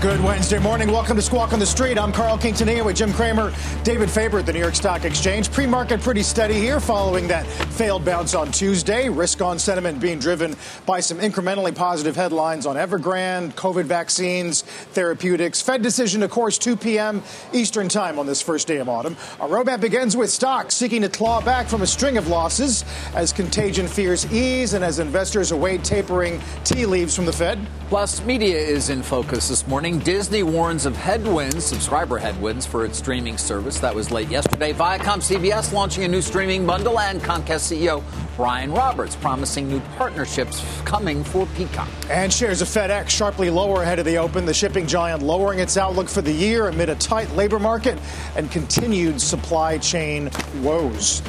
[0.00, 0.92] Good Wednesday morning.
[0.92, 1.98] Welcome to Squawk on the Street.
[1.98, 3.52] I'm Carl Quintanilla with Jim Cramer,
[3.82, 5.50] David Faber at the New York Stock Exchange.
[5.50, 9.08] Pre-market pretty steady here following that failed bounce on Tuesday.
[9.08, 10.54] Risk-on sentiment being driven
[10.86, 15.60] by some incrementally positive headlines on Evergrande, COVID vaccines, therapeutics.
[15.60, 17.20] Fed decision, of course, 2 p.m.
[17.52, 19.16] Eastern time on this first day of autumn.
[19.40, 22.84] Our roadmap begins with stocks seeking to claw back from a string of losses
[23.16, 27.58] as contagion fears ease and as investors await tapering tea leaves from the Fed.
[27.88, 29.87] Plus, media is in focus this morning.
[29.96, 33.80] Disney warns of headwinds, subscriber headwinds for its streaming service.
[33.80, 34.74] That was late yesterday.
[34.74, 38.04] Viacom CBS launching a new streaming bundle, and Comcast CEO
[38.36, 41.88] Brian Roberts promising new partnerships coming for Peacock.
[42.10, 44.44] And shares of FedEx sharply lower ahead of the open.
[44.44, 47.98] The shipping giant lowering its outlook for the year amid a tight labor market
[48.36, 50.28] and continued supply chain
[50.60, 51.22] woes.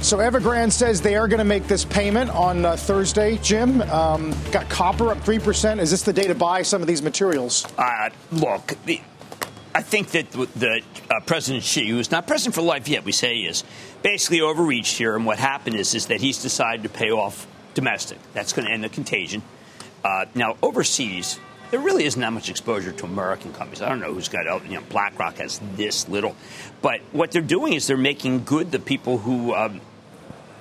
[0.00, 3.36] So Evergrande says they are going to make this payment on uh, Thursday.
[3.38, 5.80] Jim, um, got copper up three percent.
[5.80, 7.66] Is this the day to buy some of these materials?
[7.76, 8.74] Uh, look,
[9.74, 13.34] I think that the uh, President Xi, who's not president for life yet, we say
[13.34, 13.64] he is,
[14.02, 15.14] basically overreached here.
[15.14, 18.18] And what happened is, is that he's decided to pay off domestic.
[18.32, 19.42] That's going to end the contagion.
[20.02, 21.38] Uh, now overseas,
[21.70, 23.82] there really isn't that much exposure to American companies.
[23.82, 26.34] I don't know who's got, you know, BlackRock has this little.
[26.80, 29.80] But what they're doing is they're making good the people who, um,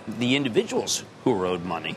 [0.07, 1.95] the individuals who are owed money.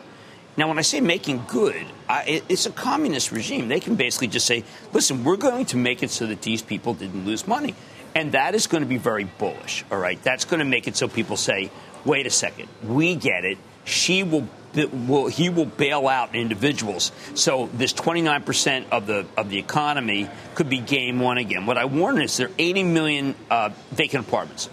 [0.56, 3.68] Now, when I say making good, I, it's a communist regime.
[3.68, 6.94] They can basically just say, listen, we're going to make it so that these people
[6.94, 7.74] didn't lose money.
[8.14, 10.20] And that is going to be very bullish, all right?
[10.22, 11.70] That's going to make it so people say,
[12.04, 13.58] wait a second, we get it.
[13.84, 17.12] Xi will will, he will bail out individuals.
[17.34, 21.66] So this 29% of the of the economy could be game one again.
[21.66, 24.68] What I warn is there are 80 million uh, vacant apartments.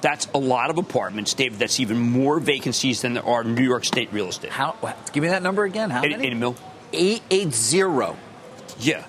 [0.00, 1.58] That's a lot of apartments, David.
[1.58, 4.50] That's even more vacancies than there are in New York State real estate.
[4.50, 4.76] How?
[5.12, 5.90] Give me that number again.
[5.90, 6.26] How 80, many?
[6.26, 6.56] 80 mil.
[6.92, 8.16] Eight eight zero.
[8.78, 9.04] Yeah.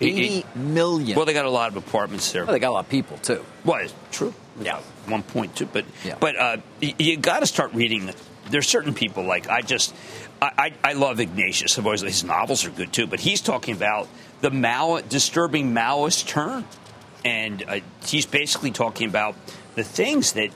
[0.00, 1.16] Eighty million.
[1.16, 2.44] Well, they got a lot of apartments there.
[2.44, 3.44] Well, they got a lot of people too.
[3.64, 4.34] Well, it's true.
[4.60, 4.80] Yeah.
[5.06, 6.16] One point two, but Yeah.
[6.20, 8.10] but uh, you, you got to start reading.
[8.50, 9.94] There's certain people like I just
[10.42, 11.78] I, I, I love Ignatius.
[11.78, 14.08] I've always his novels are good too, but he's talking about
[14.42, 16.64] the Mao disturbing Maoist turn,
[17.24, 19.34] and uh, he's basically talking about
[19.74, 20.50] the things that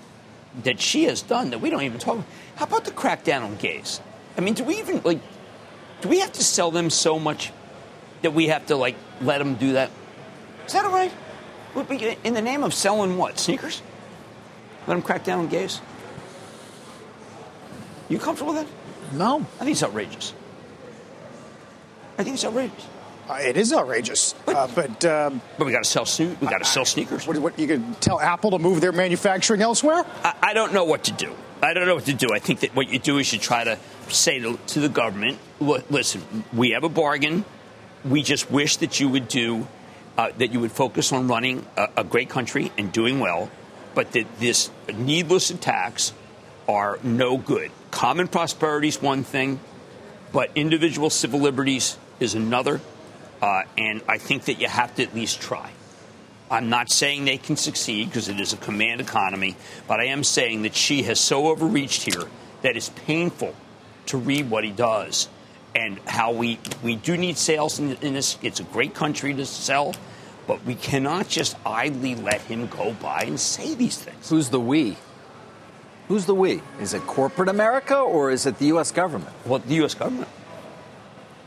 [0.64, 2.16] that Xi has done that we don't even talk.
[2.16, 2.26] about.
[2.56, 4.00] How about the crackdown on gays?
[4.36, 5.20] I mean, do we even like?
[6.00, 7.52] Do we have to sell them so much
[8.22, 9.90] that we have to like let them do that?
[10.66, 11.12] Is that all right?
[12.24, 13.82] In the name of selling what sneakers?
[14.86, 15.80] Let them crack down on gays.
[18.08, 19.16] You comfortable with that?
[19.16, 19.40] No.
[19.60, 20.32] I think it's outrageous.
[22.16, 22.86] I think it's outrageous.
[23.28, 26.40] Uh, it is outrageous, uh, but um, But we got to sell suit.
[26.40, 27.26] We got to sell sneakers.
[27.26, 30.04] what, what you could tell Apple to move their manufacturing elsewhere?
[30.24, 31.34] I, I don't know what to do.
[31.60, 32.28] I don't know what to do.
[32.32, 33.78] I think that what you do is you try to
[34.08, 36.22] say to, to the government, listen,
[36.54, 37.44] we have a bargain.
[38.04, 39.66] We just wish that you would do,
[40.16, 43.50] uh, that you would focus on running a, a great country and doing well,
[43.94, 46.12] but that this needless attacks
[46.68, 47.72] are no good.
[47.90, 49.58] Common prosperity is one thing,
[50.32, 52.80] but individual civil liberties is another.
[53.40, 55.70] Uh, and I think that you have to at least try.
[56.50, 59.56] I'm not saying they can succeed because it is a command economy,
[59.86, 62.24] but I am saying that Xi has so overreached here
[62.62, 63.54] that it's painful
[64.06, 65.28] to read what he does
[65.74, 68.38] and how we, we do need sales in, in this.
[68.42, 69.94] It's a great country to sell,
[70.46, 74.30] but we cannot just idly let him go by and say these things.
[74.30, 74.96] Who's the we?
[76.08, 76.62] Who's the we?
[76.80, 78.90] Is it corporate America or is it the U.S.
[78.90, 79.34] government?
[79.44, 79.94] Well, the U.S.
[79.94, 80.30] government.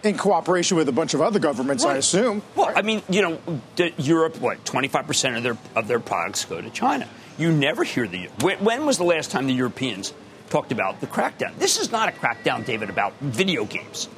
[0.04, 2.42] In cooperation with a bunch of other governments, I assume.
[2.56, 3.40] Well, I mean, you know,
[3.76, 7.08] the, Europe, what, 25% of their, of their products go to China.
[7.38, 8.28] You never hear the.
[8.42, 10.14] When, when was the last time the Europeans
[10.50, 11.56] talked about the crackdown?
[11.60, 14.10] This is not a crackdown, David, about video games.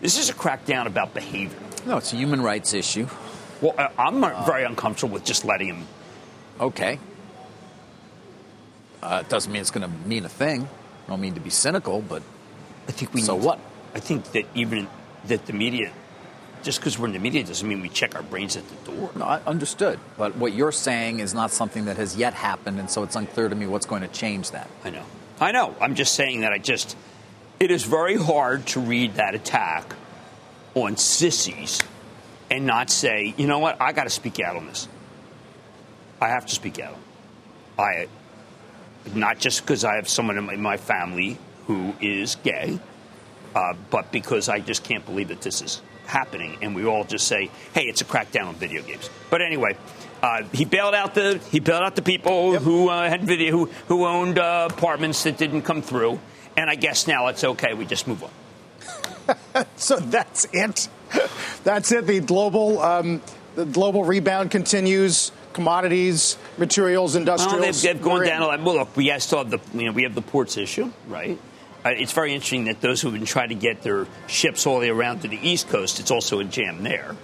[0.00, 1.58] This is a crackdown about behavior.
[1.86, 3.06] No, it's a human rights issue.
[3.60, 5.86] Well, I- I'm uh, very uncomfortable with just letting him.
[6.60, 6.98] Okay.
[9.02, 10.68] Uh, it doesn't mean it's going to mean a thing.
[11.06, 12.22] I don't mean to be cynical, but
[12.88, 13.20] I think we.
[13.20, 13.60] So need- what?
[13.94, 14.88] I think that even
[15.26, 15.92] that the media
[16.62, 19.10] just because we're in the media doesn't mean we check our brains at the door.
[19.14, 19.98] No, I understood.
[20.18, 23.48] But what you're saying is not something that has yet happened, and so it's unclear
[23.48, 24.68] to me what's going to change that.
[24.84, 25.04] I know.
[25.40, 25.74] I know.
[25.80, 26.96] I'm just saying that I just,
[27.58, 29.94] it is very hard to read that attack
[30.74, 31.80] on sissies
[32.50, 34.88] and not say, you know what, I got to speak out on this.
[36.20, 36.96] I have to speak out.
[37.78, 38.08] I,
[39.14, 42.78] not just because I have someone in my, my family who is gay,
[43.54, 47.26] uh, but because I just can't believe that this is happening, and we all just
[47.26, 49.76] say, "Hey, it's a crackdown on video games." But anyway,
[50.22, 52.62] uh, he bailed out the he bailed out the people yep.
[52.62, 56.20] who uh, had video who who owned uh, apartments that didn't come through,
[56.56, 57.74] and I guess now it's okay.
[57.74, 59.66] We just move on.
[59.76, 60.88] so that's it.
[61.64, 62.06] That's it.
[62.06, 63.22] The global um,
[63.54, 67.54] the global rebound continues commodities, materials, industrials.
[67.54, 68.62] Well, they've, they've gone down a lot.
[68.62, 71.38] Well, look, we still have the you know we have the ports issue, right?
[71.84, 74.80] Uh, it's very interesting that those who've been trying to get their ships all the
[74.80, 77.16] way around to the East Coast, it's also a jam there.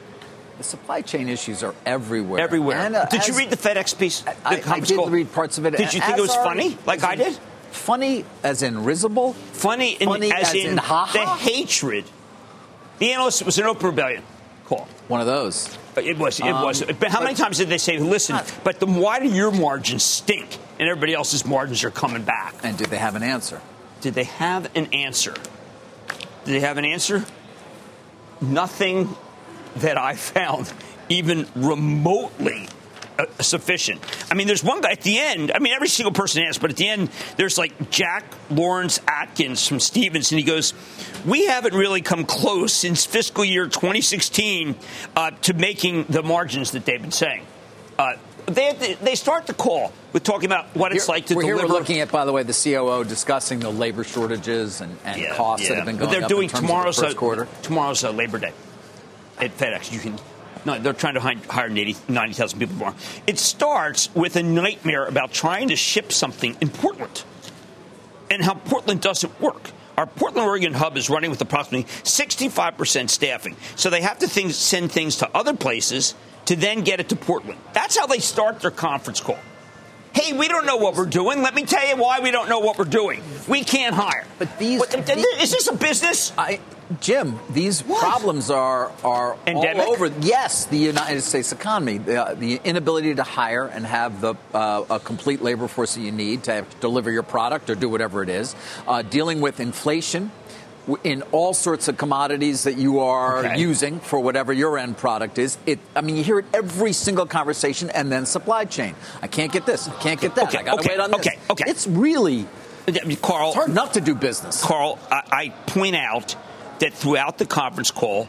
[0.58, 2.41] The supply chain issues are everywhere.
[2.41, 2.79] Everywhere.
[2.79, 4.25] And, uh, did as, you read the FedEx piece?
[4.26, 5.76] I, I, I did read parts of it.
[5.76, 7.38] Did you think it was funny, like I did?
[7.70, 9.35] Funny as in risible?
[9.35, 12.05] Funny, in, funny as, as in, in the hatred.
[12.99, 14.23] The analyst was an open rebellion
[14.64, 14.88] call.
[15.08, 15.76] One of those.
[15.97, 16.41] It was.
[16.41, 16.82] It um, was.
[16.82, 18.38] But how many times did they say, "Listen"?
[18.64, 22.55] But then why do your margins stink and everybody else's margins are coming back?
[22.62, 23.61] And did they have an answer?
[24.00, 25.34] Did they have an answer?
[26.44, 27.25] Did they have an answer?
[28.40, 29.14] Nothing
[29.76, 30.72] that I found
[31.08, 32.69] even remotely
[33.19, 34.00] uh, sufficient.
[34.31, 35.52] I mean, there's one guy at the end.
[35.54, 39.66] I mean, every single person asked, but at the end, there's like Jack Lawrence Atkins
[39.66, 40.75] from Stephens, and he goes,
[41.25, 44.75] "We haven't really come close since fiscal year 2016
[45.14, 47.46] uh, to making the margins that they've been saying."
[47.98, 48.16] Uh,
[48.46, 51.59] they, they start the call with talking about what it's here, like to we're deliver.
[51.59, 55.21] Here we're looking at, by the way, the COO discussing the labor shortages and, and
[55.21, 55.75] yeah, costs yeah.
[55.75, 57.43] that have been going but they're up doing in tomorrow's the first quarter.
[57.43, 58.55] Uh, tomorrow's uh, Labor Day
[59.39, 59.93] at FedEx.
[59.93, 60.19] You can
[60.65, 62.95] no, they're trying to hire 90,000 people more.
[63.27, 67.23] It starts with a nightmare about trying to ship something in Portland
[68.31, 69.71] and how Portland doesn't work.
[69.99, 73.55] Our Portland, Oregon hub is running with approximately 65% staffing.
[73.77, 76.15] So they have to things, send things to other places
[76.47, 77.61] to then get it to Portland.
[77.75, 79.39] That's how they start their conference call.
[80.17, 81.43] Hey, we don't know what we're doing.
[81.43, 83.23] Let me tell you why we don't know what we're doing.
[83.47, 84.25] We can't hire.
[84.39, 86.33] But these, what, these is this a business?
[86.39, 86.59] I,
[87.03, 88.01] Jim, these what?
[88.01, 89.87] problems are are Endemic?
[89.87, 90.07] all over.
[90.23, 94.99] Yes, the United States economy, the, the inability to hire and have the uh, a
[94.99, 98.57] complete labor force that you need to deliver your product or do whatever it is,
[98.89, 100.31] uh, dealing with inflation
[101.03, 103.59] in all sorts of commodities that you are okay.
[103.59, 105.59] using for whatever your end product is.
[105.67, 108.94] It, I mean, you hear it every single conversation, and then supply chain.
[109.23, 109.88] I can't get this.
[109.88, 110.49] I can't get that.
[110.49, 111.21] Okay, I got to okay, wait on this.
[111.21, 111.65] Okay, okay.
[111.67, 112.47] It's really,
[113.23, 113.49] Carl.
[113.49, 114.62] It's hard enough to do business.
[114.62, 116.37] Carl, I, I point out
[116.79, 118.29] that throughout the conference call,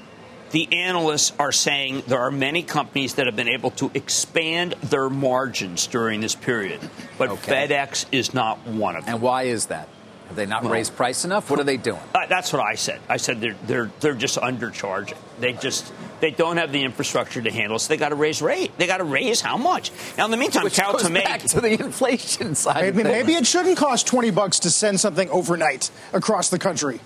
[0.51, 5.09] the analysts are saying there are many companies that have been able to expand their
[5.09, 6.79] margins during this period,
[7.17, 7.67] but okay.
[7.67, 9.15] FedEx is not one of them.
[9.15, 9.89] And why is that?
[10.27, 11.49] Have they not well, raised price enough?
[11.49, 12.01] What are they doing?
[12.13, 12.99] Uh, that's what I said.
[13.07, 15.17] I said they're they're they're just undercharging.
[15.39, 17.79] They just they don't have the infrastructure to handle.
[17.79, 18.77] So they got to raise rate.
[18.77, 19.91] They got to raise how much?
[20.17, 22.95] Now in the meantime, Which Carol goes back to the inflation side.
[22.95, 26.99] Maybe, maybe it shouldn't cost twenty bucks to send something overnight across the country.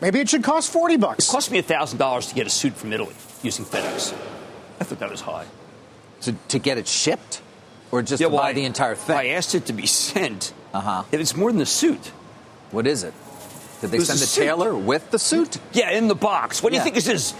[0.00, 1.28] Maybe it should cost forty bucks.
[1.28, 4.12] It cost me thousand dollars to get a suit from Italy using FedEx.
[4.80, 5.46] I thought that was high.
[6.22, 7.40] To, to get it shipped,
[7.92, 9.16] or just yeah, to well, buy I, the entire thing?
[9.16, 10.52] I asked it to be sent.
[10.74, 11.04] Uh huh.
[11.12, 12.10] It's more than the suit.
[12.70, 13.14] What is it?
[13.80, 14.44] Did they send the suit.
[14.44, 15.58] tailor with the suit?
[15.72, 16.62] Yeah, in the box.
[16.62, 16.84] What do yeah.
[16.84, 17.34] you think this is?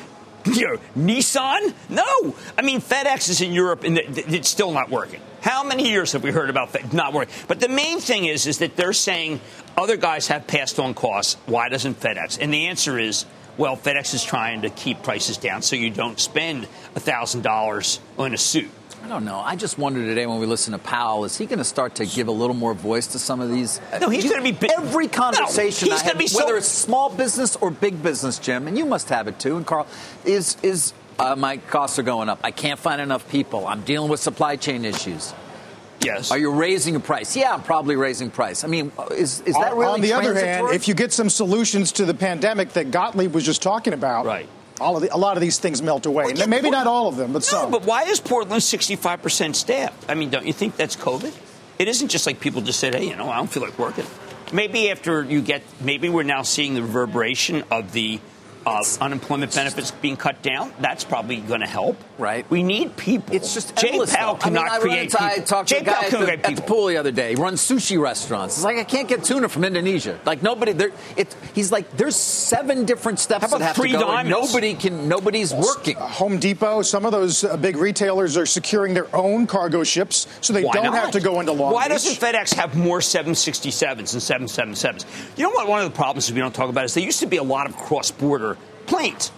[0.46, 1.74] You know, Nissan?
[1.90, 2.34] No.
[2.56, 5.20] I mean, FedEx is in Europe and it's still not working.
[5.42, 7.34] How many years have we heard about FedEx not working?
[7.46, 9.40] But the main thing is, is that they're saying
[9.76, 11.36] other guys have passed on costs.
[11.44, 12.38] Why doesn't FedEx?
[12.40, 13.26] And the answer is,
[13.58, 18.38] well, FedEx is trying to keep prices down so you don't spend $1,000 on a
[18.38, 18.70] suit.
[19.02, 19.38] I don't know.
[19.38, 22.06] I just wonder today when we listen to Powell, is he going to start to
[22.06, 23.80] give a little more voice to some of these?
[24.00, 25.88] No, he's going to be bi- every conversation.
[25.88, 28.76] No, he's going to be so- whether it's small business or big business, Jim, and
[28.76, 29.56] you must have it too.
[29.56, 29.86] And Carl
[30.24, 32.40] is is uh, my costs are going up.
[32.44, 33.66] I can't find enough people.
[33.66, 35.32] I'm dealing with supply chain issues.
[36.02, 36.30] Yes.
[36.30, 37.36] Are you raising a price?
[37.36, 38.64] Yeah, I'm probably raising price.
[38.64, 41.92] I mean, is, is that really On the other hand, if you get some solutions
[41.92, 44.48] to the pandemic that Gottlieb was just talking about, right
[44.80, 46.24] all of the, a lot of these things melt away.
[46.24, 47.70] Well, yeah, Maybe not all of them, but no, some.
[47.70, 50.04] But why is Portland 65% staffed?
[50.08, 51.32] I mean, don't you think that's COVID?
[51.78, 54.06] It isn't just like people just said, hey, you know, I don't feel like working.
[54.52, 58.20] Maybe after you get, maybe we're now seeing the reverberation of the
[58.66, 60.72] uh, unemployment benefits being cut down.
[60.80, 61.96] That's probably going to help.
[62.18, 62.48] Right.
[62.50, 63.34] We need people.
[63.34, 64.40] It's just Jay endless, Powell though.
[64.40, 65.46] cannot I mean, create I, I people.
[65.46, 66.64] talked to Jay a guy at the, create at the people.
[66.64, 67.30] pool the other day.
[67.30, 68.56] He runs sushi restaurants.
[68.56, 70.18] It's like I can't get tuna from Indonesia.
[70.26, 70.72] Like nobody.
[70.72, 70.90] There.
[71.16, 71.34] It.
[71.54, 74.06] He's like there's seven different steps How about that have free to go.
[74.06, 74.30] diamonds?
[74.52, 75.08] Nobody can.
[75.08, 75.96] Nobody's working.
[75.96, 80.52] Home Depot, some of those uh, big retailers are securing their own cargo ships so
[80.52, 80.94] they Why don't not?
[80.94, 81.92] have to go into Long Why Beach.
[82.04, 85.04] doesn't FedEx have more 767s and 777s?
[85.36, 85.68] You know what?
[85.68, 87.68] One of the problems we don't talk about is there used to be a lot
[87.68, 88.49] of cross-border
[88.90, 89.32] planes,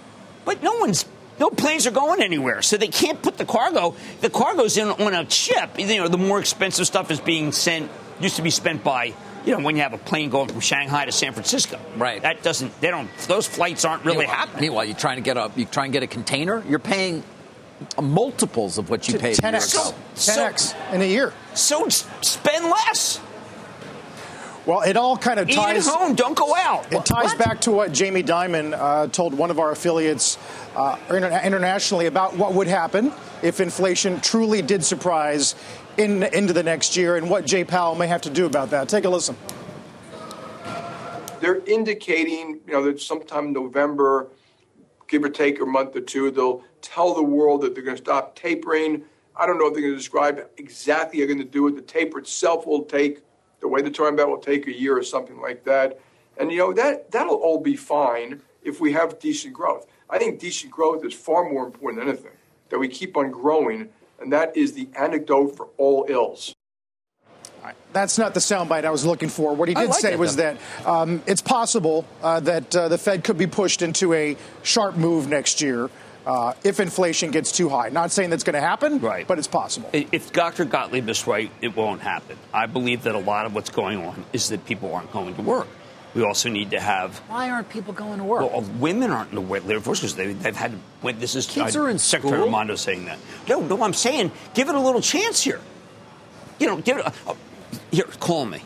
[0.44, 1.04] but no one's.
[1.40, 3.96] No planes are going anywhere, so they can't put the cargo.
[4.20, 5.78] The cargo's in on a ship.
[5.78, 7.90] You know, the more expensive stuff is being sent.
[8.20, 11.06] Used to be spent by, you know, when you have a plane going from Shanghai
[11.06, 11.80] to San Francisco.
[11.96, 12.22] Right.
[12.22, 12.78] That doesn't.
[12.80, 13.08] They don't.
[13.26, 14.60] Those flights aren't really meanwhile, happening.
[14.60, 16.62] Meanwhile, you're trying to get a you try and get a container.
[16.68, 17.24] You're paying
[18.00, 21.32] multiples of what you paid 10x, 10x in a year.
[21.54, 23.20] So spend less.
[24.64, 25.88] Well, it all kind of Eat ties.
[25.88, 26.14] at home.
[26.14, 26.92] Don't go out.
[26.92, 27.38] It ties What?
[27.38, 30.38] back to what Jamie Dimon uh, told one of our affiliates
[30.76, 35.56] uh, interna- internationally about what would happen if inflation truly did surprise
[35.96, 38.88] in, into the next year and what Jay Powell may have to do about that.
[38.88, 39.36] Take a listen.
[41.40, 44.28] they're indicating, you know, that sometime in November,
[45.08, 48.02] give or take a month or two, they'll tell the world that they're going to
[48.02, 49.02] stop tapering.
[49.34, 51.74] I don't know if they're going to describe exactly how they're going to do it.
[51.74, 53.22] The taper itself will take,
[53.62, 55.98] the way they're talking about will take a year or something like that.
[56.36, 59.86] And, you know, that, that'll all be fine if we have decent growth.
[60.10, 62.32] I think decent growth is far more important than anything,
[62.68, 63.88] that we keep on growing,
[64.20, 66.54] and that is the antidote for all ills.
[67.92, 69.54] That's not the soundbite I was looking for.
[69.54, 70.54] What he did like say it, was though.
[70.54, 74.96] that um, it's possible uh, that uh, the Fed could be pushed into a sharp
[74.96, 75.88] move next year
[76.26, 77.88] uh, if inflation gets too high.
[77.88, 79.26] Not saying that's going to happen, Right.
[79.26, 79.90] but it's possible.
[79.92, 80.64] If Dr.
[80.64, 82.36] Gottlieb is right, it won't happen.
[82.52, 85.42] I believe that a lot of what's going on is that people aren't going to
[85.42, 85.66] work.
[86.14, 87.18] We also need to have.
[87.28, 88.42] Why aren't people going to work?
[88.52, 90.72] Well, women aren't in the labor force because they, they've had.
[91.00, 92.46] When this is Kids uh, are in Secretary school.
[92.46, 93.18] Raimondo saying that.
[93.48, 95.60] No, no, I'm saying give it a little chance here.
[96.58, 97.06] You know, give it.
[97.06, 97.34] A, uh,
[97.90, 98.62] here, call me.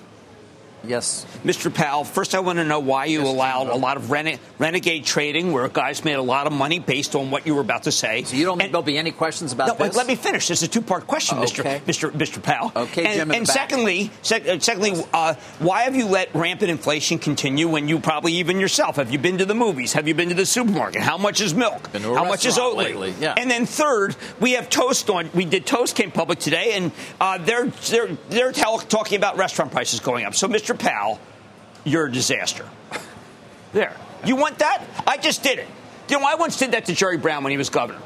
[0.89, 1.27] Yes.
[1.45, 1.73] Mr.
[1.73, 5.05] Powell, first I want to know why you Yes, allowed a lot of rene- renegade
[5.05, 7.93] trading where guys made a lot of money based on what you were about to
[7.93, 8.23] say.
[8.25, 9.97] So you don't And- there'll be any questions about no, this?
[9.97, 10.49] let me finish.
[10.49, 11.81] This is a two-part question, Okay.
[11.87, 12.11] Mr.
[12.11, 12.11] Mr.
[12.13, 12.43] Mr.
[12.43, 12.73] Powell.
[12.75, 17.19] Okay, and, Jim And secondly, sec- uh, secondly, uh, why have you let rampant inflation
[17.19, 19.93] continue when you probably even yourself have you been to the movies?
[19.93, 21.03] Have you been to the supermarket?
[21.03, 21.93] How much is milk?
[21.93, 22.77] Been to a How much is Oatly?
[22.77, 23.35] lately, yeah.
[23.37, 25.31] And then third, we have Toast on.
[25.35, 30.01] We did Toast came public today, and uh, they're they're they're talking about restaurant prices
[30.01, 30.35] going up.
[30.35, 30.76] So, Mr.
[30.77, 31.21] Powell,
[31.85, 32.69] you're a disaster.
[33.73, 33.95] There.
[34.25, 34.83] You want that?
[35.07, 35.67] I just did it.
[36.09, 38.01] You know, I once did that to Jerry Brown when he was governor.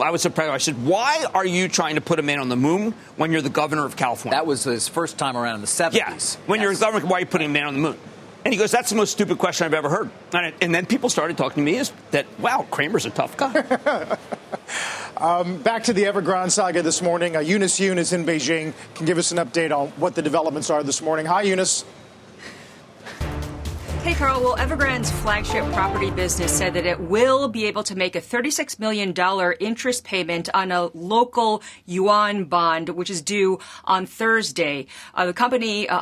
[0.00, 0.50] I was surprised.
[0.50, 3.40] I said, "Why are you trying to put a man on the moon when you're
[3.40, 5.94] the governor of California?" That was his first time around in the 70s.
[5.96, 6.46] yeah.
[6.46, 6.80] When you're Yes.
[6.80, 7.96] the governor, why are you putting a man on the moon?
[8.44, 11.08] And he goes, "That's the most stupid question I've ever heard." And, and then people
[11.08, 13.52] started talking to me is that, "Wow, Cramer's a tough guy."
[15.62, 17.34] Back to the Evergrande saga this morning.
[17.36, 18.74] Uh, Eunice Yoon is in Beijing.
[18.94, 21.26] Can give us an update on what the developments are this morning.
[21.26, 21.84] Hi, Eunice.
[24.06, 24.40] Hey, Carl.
[24.40, 28.78] Well, Evergrande's flagship property business said that it will be able to make a $36
[28.78, 29.12] million
[29.58, 34.86] interest payment on a local yuan bond, which is due on Thursday.
[35.12, 36.00] Uh, the company, uh,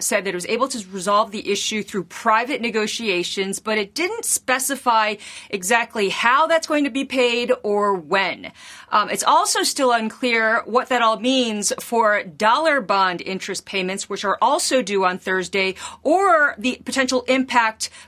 [0.00, 4.26] said that it was able to resolve the issue through private negotiations, but it didn't
[4.26, 5.14] specify
[5.48, 8.52] exactly how that's going to be paid or when.
[8.90, 14.26] Um, it's also still unclear what that all means for dollar bond interest payments, which
[14.26, 17.37] are also due on Thursday, or the potential impact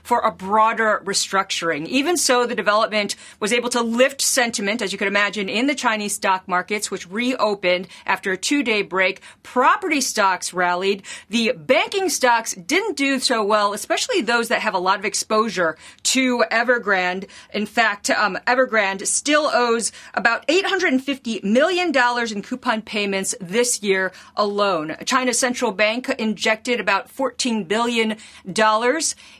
[0.03, 1.87] for a broader restructuring.
[1.87, 5.75] Even so, the development was able to lift sentiment, as you could imagine, in the
[5.75, 9.21] Chinese stock markets, which reopened after a two day break.
[9.43, 11.03] Property stocks rallied.
[11.29, 15.77] The banking stocks didn't do so well, especially those that have a lot of exposure
[16.03, 17.27] to Evergrande.
[17.53, 24.95] In fact, um, Evergrande still owes about $850 million in coupon payments this year alone.
[25.05, 28.17] China's central bank injected about $14 billion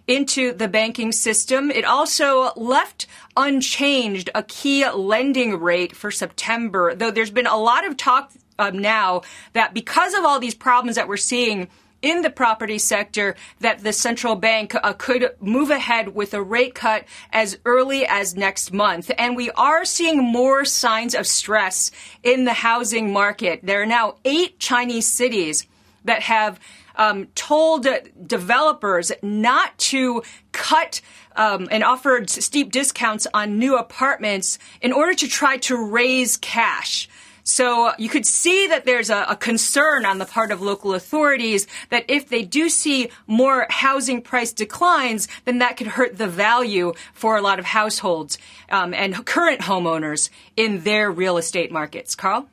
[0.07, 1.71] into the banking system.
[1.71, 3.07] It also left
[3.37, 8.77] unchanged a key lending rate for September, though there's been a lot of talk um,
[8.79, 9.21] now
[9.53, 11.67] that because of all these problems that we're seeing
[12.01, 16.73] in the property sector that the central bank uh, could move ahead with a rate
[16.73, 19.11] cut as early as next month.
[19.17, 21.91] And we are seeing more signs of stress
[22.23, 23.59] in the housing market.
[23.63, 25.67] There are now eight Chinese cities
[26.05, 26.59] that have
[26.95, 27.87] um, told
[28.25, 31.01] developers not to cut
[31.35, 37.09] um, and offered steep discounts on new apartments in order to try to raise cash.
[37.43, 41.67] So you could see that there's a, a, concern on the part of local authorities
[41.89, 46.93] that if they do see more housing price declines, then that could hurt the value
[47.13, 48.37] for a lot of households
[48.69, 52.15] um, and current homeowners in their real estate markets.
[52.15, 52.47] Carl?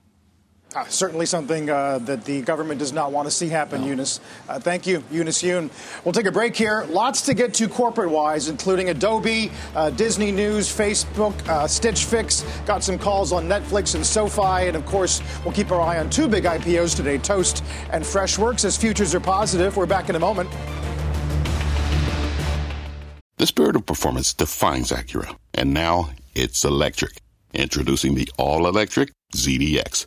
[0.76, 3.86] Uh, certainly something uh, that the government does not want to see happen, no.
[3.86, 4.20] Eunice.
[4.50, 5.70] Uh, thank you, Eunice Yoon.
[6.04, 6.84] We'll take a break here.
[6.90, 12.44] Lots to get to corporate wise, including Adobe, uh, Disney News, Facebook, uh, Stitch Fix.
[12.66, 14.68] Got some calls on Netflix and SoFi.
[14.68, 18.66] And of course, we'll keep our eye on two big IPOs today Toast and Freshworks.
[18.66, 20.50] As futures are positive, we're back in a moment.
[23.38, 25.34] The spirit of performance defines Acura.
[25.54, 27.22] And now it's electric.
[27.54, 30.06] Introducing the all electric ZDX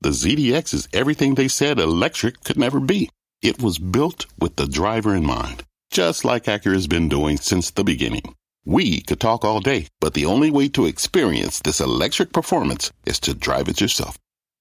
[0.00, 3.08] the ZDX is everything they said electric could never be.
[3.42, 7.70] It was built with the driver in mind, just like Acura has been doing since
[7.70, 8.34] the beginning.
[8.64, 13.20] We could talk all day, but the only way to experience this electric performance is
[13.20, 14.18] to drive it yourself.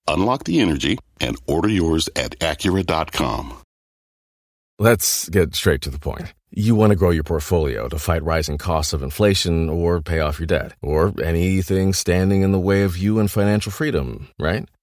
[0.07, 3.57] Unlock the energy and order yours at Acura.com.
[4.79, 6.33] Let's get straight to the point.
[6.51, 10.39] You want to grow your portfolio to fight rising costs of inflation or pay off
[10.39, 14.67] your debt, or anything standing in the way of you and financial freedom, right?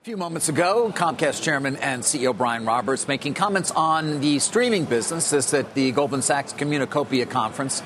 [0.00, 4.86] A few moments ago, Comcast chairman and CEO Brian Roberts making comments on the streaming
[4.86, 7.80] business this at the Goldman Sachs Communacopia conference,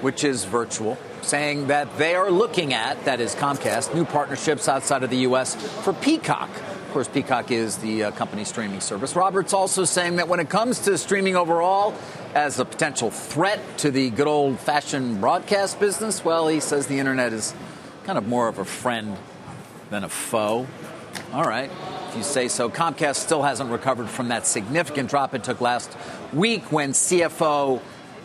[0.00, 5.02] which is virtual, saying that they are looking at, that is Comcast, new partnerships outside
[5.02, 5.56] of the U.S.
[5.82, 6.48] for Peacock.
[6.48, 9.16] Of course, Peacock is the uh, company streaming service.
[9.16, 11.92] Roberts also saying that when it comes to streaming overall,
[12.36, 17.00] as a potential threat to the good old fashioned broadcast business, well, he says the
[17.00, 17.52] internet is
[18.04, 19.16] kind of more of a friend
[19.90, 20.68] than a foe.
[21.32, 21.70] All right.
[22.08, 22.70] If you say so.
[22.70, 25.96] Comcast still hasn't recovered from that significant drop it took last
[26.32, 27.80] week when CFO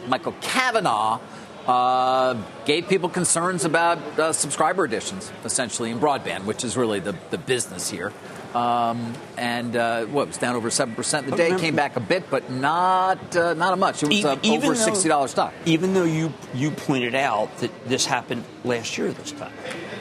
[0.07, 1.19] Michael Cavanagh
[1.67, 7.15] uh, gave people concerns about uh, subscriber additions, essentially, in broadband, which is really the,
[7.29, 8.11] the business here.
[8.55, 11.57] Um, and uh, what was down over seven percent the day.
[11.57, 14.03] Came back a bit, but not uh, not a much.
[14.03, 15.53] It was uh, even over sixty dollars stock.
[15.65, 19.53] Even though you you pointed out that this happened last year this time.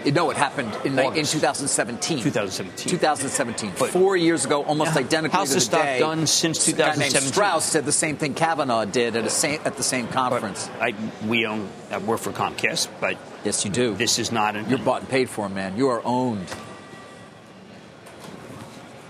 [0.05, 2.23] No, it happened in, in 2017.
[2.23, 2.91] 2017.
[2.91, 3.73] 2017.
[3.79, 5.99] But Four years ago, almost yeah, identically how's to the, the stock day.
[6.01, 7.33] done since 2017?
[7.33, 10.69] Strauss said the same thing Cavanagh did at, same, at the same conference.
[10.81, 10.95] I,
[11.27, 13.95] we own, I work for Comcast, but yes, you do.
[13.95, 14.69] This is not an.
[14.69, 15.77] You're bought and paid for, man.
[15.77, 16.53] You are owned.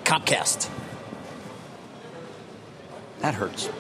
[0.04, 0.68] Comcast.
[3.20, 3.70] That hurts.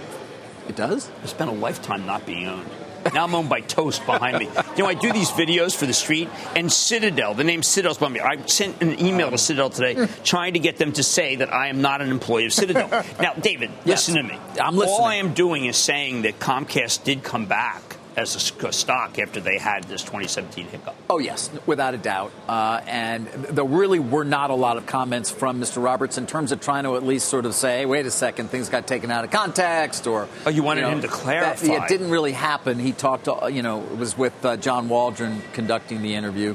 [0.68, 1.10] It does?
[1.22, 2.68] I spent a lifetime not being owned.
[3.12, 4.48] Now I'm owned by Toast behind me.
[4.76, 8.14] You know, I do these videos for the street, and Citadel, the name Citadel's behind
[8.14, 8.20] me.
[8.20, 11.66] I sent an email to Citadel today trying to get them to say that I
[11.66, 12.88] am not an employee of Citadel.
[13.20, 14.08] now, David, yes.
[14.08, 14.38] listen to me.
[14.60, 15.00] I'm listening.
[15.00, 19.40] All I am doing is saying that Comcast did come back as a stock after
[19.40, 20.94] they had this 2017 hiccup.
[21.08, 22.32] Oh, yes, without a doubt.
[22.48, 25.82] Uh, and there really were not a lot of comments from Mr.
[25.82, 28.68] Roberts in terms of trying to at least sort of say, wait a second, things
[28.68, 30.28] got taken out of context or.
[30.46, 31.66] Oh, you wanted you know, him to clarify.
[31.66, 32.78] That, it didn't really happen.
[32.78, 36.54] He talked, to, you know, it was with uh, John Waldron conducting the interview.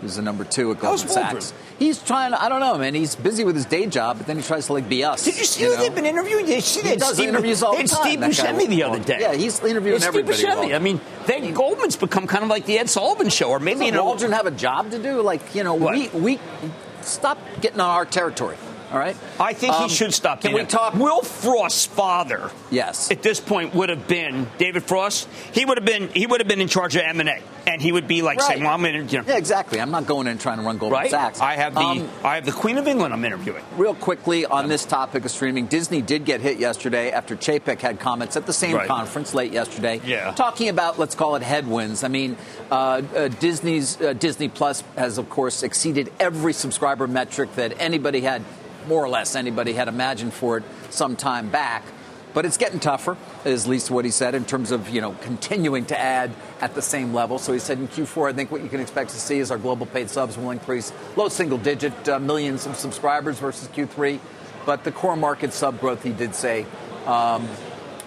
[0.00, 1.54] Who's the number two at Goldman Sachs?
[1.78, 2.32] He's trying.
[2.32, 2.94] To, I don't know, man.
[2.94, 5.24] He's busy with his day job, but then he tries to like be us.
[5.24, 6.44] Did you see you who they've been interviewing?
[6.44, 8.02] They, he does Steve, interviews all the time.
[8.02, 9.18] Steve Buscemi the other day.
[9.20, 10.36] Yeah, he's interviewing Steve everybody.
[10.36, 10.74] Steve Buscemi.
[10.74, 13.86] I mean, I mean, Goldman's become kind of like the Ed Sullivan Show, or maybe
[13.86, 15.22] you know, Waldron have a job to do.
[15.22, 15.94] Like you know, what?
[15.94, 16.40] we we
[17.00, 18.56] stop getting on our territory.
[18.96, 19.16] All right.
[19.38, 20.40] I think Um, he should stop.
[20.40, 20.94] Can we talk?
[20.94, 22.50] Wilfred Frost's father?
[22.70, 23.10] Yes.
[23.10, 25.28] At this point, would have been David Frost.
[25.52, 26.08] He would have been.
[26.14, 28.40] He would have been in charge of M and A, and he would be like
[28.40, 29.82] saying, "Well, I'm in." You know, Yeah, exactly.
[29.82, 31.10] I'm not going in and trying to run Goldman right?
[31.10, 31.40] Sachs.
[31.42, 31.80] I have the.
[31.80, 33.12] Um, I have the Queen of England.
[33.12, 33.62] I'm interviewing.
[33.76, 38.00] Real quickly on this topic of streaming, Disney did get hit yesterday after Chapek had
[38.00, 38.88] comments at the same Right.
[38.88, 40.32] conference late yesterday, Yeah.
[40.32, 42.02] talking about let's call it headwinds.
[42.02, 42.38] I mean,
[42.70, 48.20] uh, uh, Disney's uh, Disney Plus has of course exceeded every subscriber metric that anybody
[48.22, 48.40] had,
[48.86, 51.84] more or less anybody had imagined for it some time back.
[52.34, 55.12] But it's getting tougher, is at least what he said, in terms of you know
[55.22, 57.38] continuing to add at the same level.
[57.38, 59.56] So he said in Q4, I think what you can expect to see is our
[59.56, 64.20] global paid subs will increase low single digit uh, millions of subscribers versus Q3.
[64.66, 66.66] But the core market sub growth, he did say,
[67.06, 67.48] um,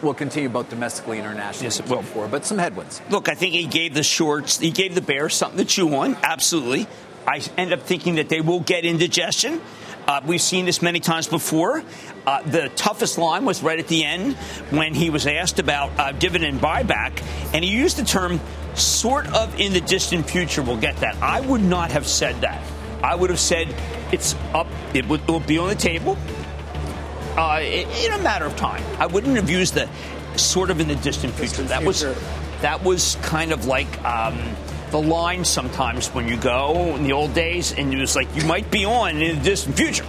[0.04, 1.66] will continue both domestically and internationally.
[1.66, 2.04] Yes, it will.
[2.04, 3.02] Q4, but some headwinds.
[3.10, 4.60] Look, I think he gave the shorts.
[4.60, 6.16] He gave the Bears something to chew on.
[6.22, 6.88] Absolutely.
[7.28, 9.62] I end up thinking that they will get indigestion.
[10.10, 11.84] Uh, we've seen this many times before.
[12.26, 14.36] Uh, the toughest line was right at the end
[14.72, 17.22] when he was asked about uh, dividend buyback,
[17.54, 18.42] and he used the term
[18.74, 21.16] "sort of in the distant future." We'll get that.
[21.22, 22.60] I would not have said that.
[23.04, 23.68] I would have said
[24.12, 24.66] it's up.
[24.96, 26.18] It will, it will be on the table
[27.38, 28.84] uh, in, in a matter of time.
[28.98, 29.88] I wouldn't have used the
[30.38, 31.62] sort of in the distant future.
[31.62, 32.02] that was
[32.62, 34.40] that was kind of like um,
[34.92, 38.44] the line sometimes when you go in the old days, and it was like you
[38.46, 40.06] might be on in the distant future.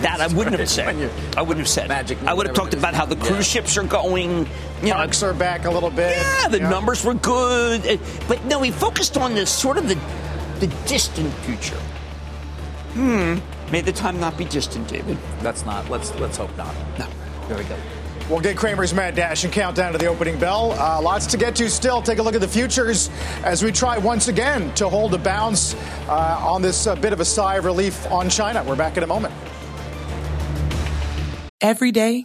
[0.00, 1.10] That I wouldn't have said.
[1.36, 1.88] I wouldn't have said.
[1.88, 4.48] Magic, I would have talked about how the cruise ships are going.
[4.82, 6.16] You know, Parks are back a little bit.
[6.16, 9.96] yeah, the numbers were good, but no, he focused on the sort of the
[10.58, 11.78] the distant future.
[12.94, 13.38] Hmm.
[13.70, 15.18] May the time not be distant, David.
[15.40, 15.88] That's not.
[15.88, 16.74] Let's let's hope not.
[16.98, 17.06] No.
[17.48, 17.76] There we go.
[18.32, 20.72] We'll get Cramer's Mad Dash and countdown to the opening bell.
[20.72, 22.00] Uh, lots to get to still.
[22.00, 23.10] Take a look at the futures
[23.44, 25.74] as we try once again to hold a bounce
[26.08, 28.64] uh, on this uh, bit of a sigh of relief on China.
[28.64, 29.34] We're back in a moment.
[31.60, 32.24] Every day,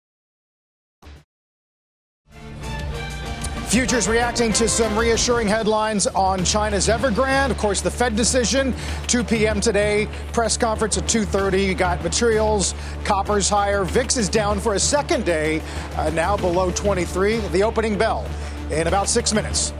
[3.71, 7.51] Futures reacting to some reassuring headlines on China's Evergrande.
[7.51, 8.75] Of course, the Fed decision,
[9.07, 9.61] 2 p.m.
[9.61, 10.09] today.
[10.33, 11.67] Press conference at 2:30.
[11.67, 13.85] You got materials, copper's higher.
[13.85, 15.61] VIX is down for a second day,
[15.95, 17.37] uh, now below 23.
[17.53, 18.27] The opening bell
[18.71, 19.71] in about six minutes.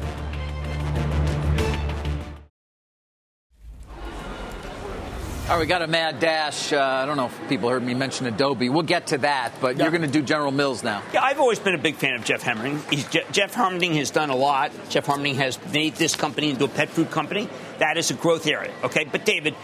[5.51, 6.71] All right, we got a mad dash.
[6.71, 8.69] Uh, I don't know if people heard me mention Adobe.
[8.69, 11.03] We'll get to that, but you're going to do General Mills now.
[11.13, 12.81] Yeah, I've always been a big fan of Jeff Hemming.
[12.89, 14.71] He's, Je- Jeff Harmening has done a lot.
[14.87, 17.49] Jeff Harmening has made this company into a pet food company.
[17.79, 19.03] That is a growth area, okay?
[19.03, 19.55] But David,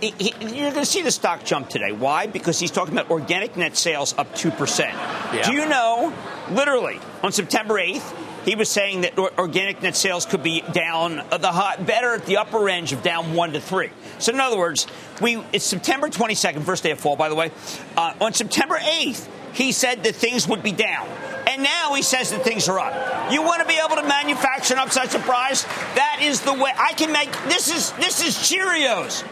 [0.00, 1.90] he, he, you're going to see the stock jump today.
[1.90, 2.28] Why?
[2.28, 5.42] Because he's talking about organic net sales up 2%.
[5.42, 6.14] Do you know,
[6.52, 11.38] literally, on September 8th, he was saying that organic net sales could be down uh,
[11.38, 13.90] the hot, better at the upper range of down one to three.
[14.18, 14.86] So in other words,
[15.20, 17.50] we it's September 22nd, first day of fall, by the way.
[17.96, 21.06] Uh, on September 8th, he said that things would be down.
[21.46, 23.32] And now he says that things are up.
[23.32, 25.64] You want to be able to manufacture an upside surprise?
[25.94, 29.24] That is the way I can make this is this is Cheerios.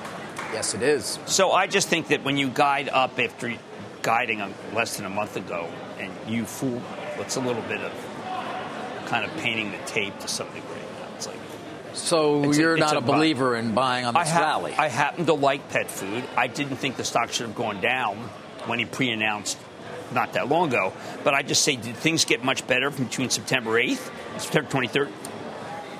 [0.52, 1.18] Yes, it is.
[1.26, 3.54] So I just think that when you guide up after
[4.02, 4.42] guiding
[4.74, 5.68] less than a month ago
[5.98, 6.80] and you fool,
[7.16, 7.92] what's a little bit of
[9.10, 10.62] kind of painting the tape to some degree.
[11.16, 11.36] It's like
[11.94, 14.72] So It's you're it's not a a, believer in buying on I, this hap- rally.
[14.78, 16.24] I happen to like pet food.
[16.36, 18.16] I didn't think the stock should have gone down
[18.66, 19.58] when he pre-announced
[20.12, 20.92] not that long ago.
[21.24, 24.70] But I just say, did things get much better from between September 8th and September
[24.70, 25.10] 23rd,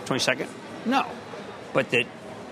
[0.07, 0.49] 22nd?
[0.87, 1.05] No.
[1.73, 2.07] But that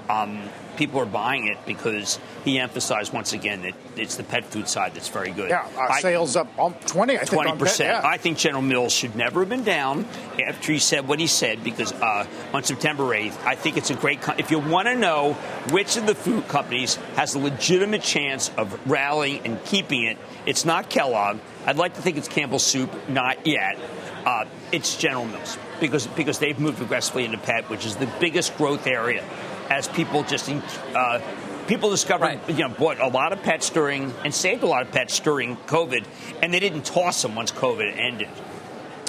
[0.08, 0.42] um,
[0.78, 4.94] people are buying it because he emphasized once again that it's the pet food side
[4.94, 5.50] that's very good.
[5.50, 7.14] Yeah, uh, I- sales up um, 20.
[7.14, 8.02] I think Twenty on pet, percent.
[8.02, 8.08] yeah.
[8.08, 10.06] I think General Mills should never have been down
[10.46, 13.94] after he said what he said because uh, on September eighth, I think it's a
[13.94, 14.22] great.
[14.22, 15.34] Co- if you want to know
[15.70, 20.64] which of the food companies has a legitimate chance of rallying and keeping it, it's
[20.64, 21.38] not Kellogg.
[21.66, 22.90] I'd like to think it's Campbell Soup.
[23.08, 23.76] Not yet.
[24.24, 28.56] Uh, it's General Mills because because they've moved aggressively into pet, which is the biggest
[28.56, 29.24] growth area
[29.70, 30.48] as people just.
[30.94, 31.20] Uh,
[31.68, 34.90] People discovered, you know, bought a lot of pets during and saved a lot of
[34.90, 36.02] pets during COVID,
[36.40, 38.30] and they didn't toss them once COVID ended.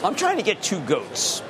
[0.04, 1.42] I'm trying to get two goats.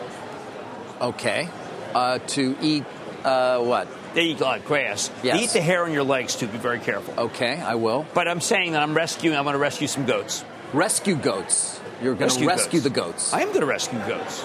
[1.02, 1.50] okay.
[1.96, 2.84] Uh, to eat
[3.24, 3.88] uh, what?
[4.14, 5.10] They eat uh, grass.
[5.24, 5.42] Yes.
[5.42, 6.46] Eat the hair on your legs too.
[6.46, 7.16] Be very careful.
[7.18, 8.06] Okay, I will.
[8.14, 9.36] But I'm saying that I'm rescuing.
[9.36, 10.46] I'm going to rescue some goats.
[10.74, 11.80] Rescue goats.
[12.04, 12.84] You're going to Rescue rescue goats.
[12.84, 13.34] the goats.
[13.34, 14.44] I am going to rescue goats.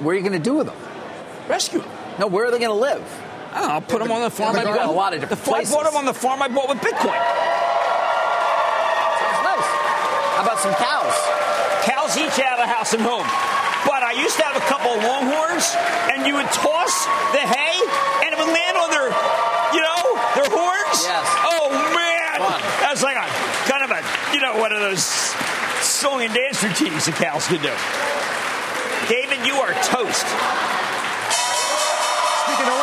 [0.00, 0.76] What are you going to do with them?
[1.46, 1.90] Rescue them.
[2.18, 3.22] No, where are they going to live?
[3.52, 3.74] I don't know.
[3.74, 4.54] I'll put them on the farm.
[4.54, 4.86] the I garden.
[4.86, 6.78] bought A lot of different the, I bought them on the farm I bought with
[6.78, 7.20] Bitcoin.
[9.20, 9.68] Sounds nice.
[10.36, 11.14] How about some cows?
[11.84, 13.26] Cows each have a house and home.
[13.84, 15.66] But I used to have a couple of longhorns,
[16.14, 17.76] and you would toss the hay,
[18.22, 19.10] and it would land on their,
[19.74, 20.00] you know,
[20.38, 21.02] their horns.
[21.02, 21.26] Yes.
[21.50, 22.62] Oh man, Fun.
[22.78, 23.26] that was like a
[23.66, 25.02] kind of a, you know, one of those
[25.82, 27.74] song and dance routines the cows could do.
[29.10, 30.26] David, you are toast.
[32.46, 32.78] Speaking of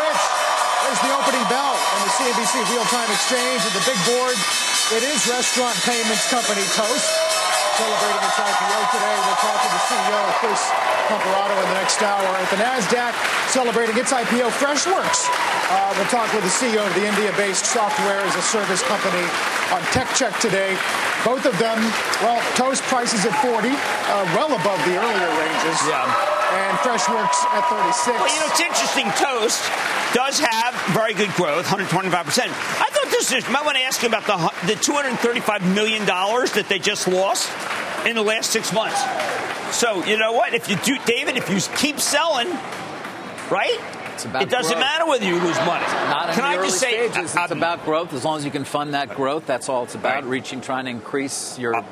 [2.09, 4.33] CNBC real-time exchange and the big board.
[4.97, 7.05] It is Restaurant Payments Company Toast.
[7.77, 9.15] Celebrating its IPO today.
[9.29, 10.61] We'll talk to the CEO, Chris
[11.05, 12.25] Comparato, in the next hour.
[12.33, 13.13] At the NASDAQ,
[13.53, 15.29] celebrating its IPO, Freshworks.
[15.69, 19.23] Uh, we'll talk with the CEO of the India-based software as a service company
[19.71, 20.75] on Tech Check today.
[21.23, 21.77] Both of them,
[22.25, 25.77] well, Toast prices at 40, uh, well above the earlier ranges.
[25.85, 26.38] Yeah.
[26.51, 28.07] And Freshworks at 36.
[28.07, 29.05] Well, you know, it's interesting.
[29.15, 29.61] Toast
[30.13, 32.09] does have very good growth, 125%.
[32.09, 36.65] I thought this is, might want to ask you about the, the $235 million that
[36.67, 37.49] they just lost
[38.07, 38.99] in the last six months.
[39.77, 40.53] So, you know what?
[40.55, 42.47] If you do, David, if you keep selling,
[43.51, 43.79] right?
[44.21, 44.79] It doesn't growth.
[44.83, 45.85] matter whether you lose money.
[46.09, 47.35] Not in Can the I early just say, stages.
[47.35, 48.11] I- It's about growth.
[48.13, 50.15] As long as you can fund that growth, that's all it's about.
[50.15, 50.25] Right.
[50.25, 51.83] Reaching, trying to increase your, Uh,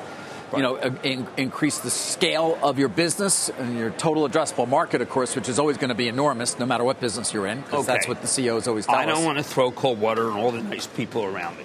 [0.55, 5.10] you know, in, increase the scale of your business and your total addressable market, of
[5.10, 7.62] course, which is always going to be enormous, no matter what business you're in.
[7.62, 9.15] Because that's what the CEOs always tell I us.
[9.15, 11.63] don't want to throw cold water on all the nice people around me,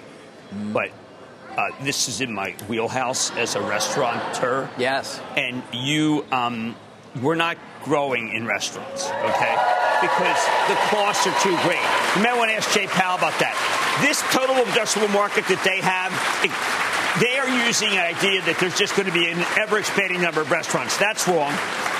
[0.73, 0.91] but
[1.57, 4.69] uh, this is in my wheelhouse as a restaurateur.
[4.77, 5.19] Yes.
[5.37, 6.75] and you um,
[7.21, 9.55] we're not growing in restaurants okay
[10.01, 11.83] because the costs are too great
[12.15, 13.53] you may want to ask jay powell about that
[14.01, 16.11] this total addressable market that they have
[16.43, 16.49] it,
[17.19, 20.41] they are using an idea that there's just going to be an ever expanding number
[20.41, 21.53] of restaurants that's wrong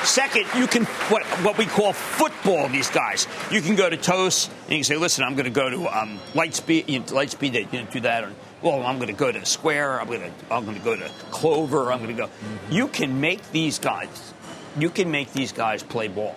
[0.04, 4.50] second you can what what we call football these guys you can go to toast
[4.64, 7.54] and you can say listen i'm going to go to um, lightspeed you know, lightspeed
[7.54, 8.32] they didn't do that or,
[8.64, 10.00] well, I'm going to go to Square.
[10.00, 11.92] I'm going to I'm going to go to Clover.
[11.92, 12.30] I'm going to go.
[12.72, 14.34] You can make these guys.
[14.80, 16.36] You can make these guys play ball.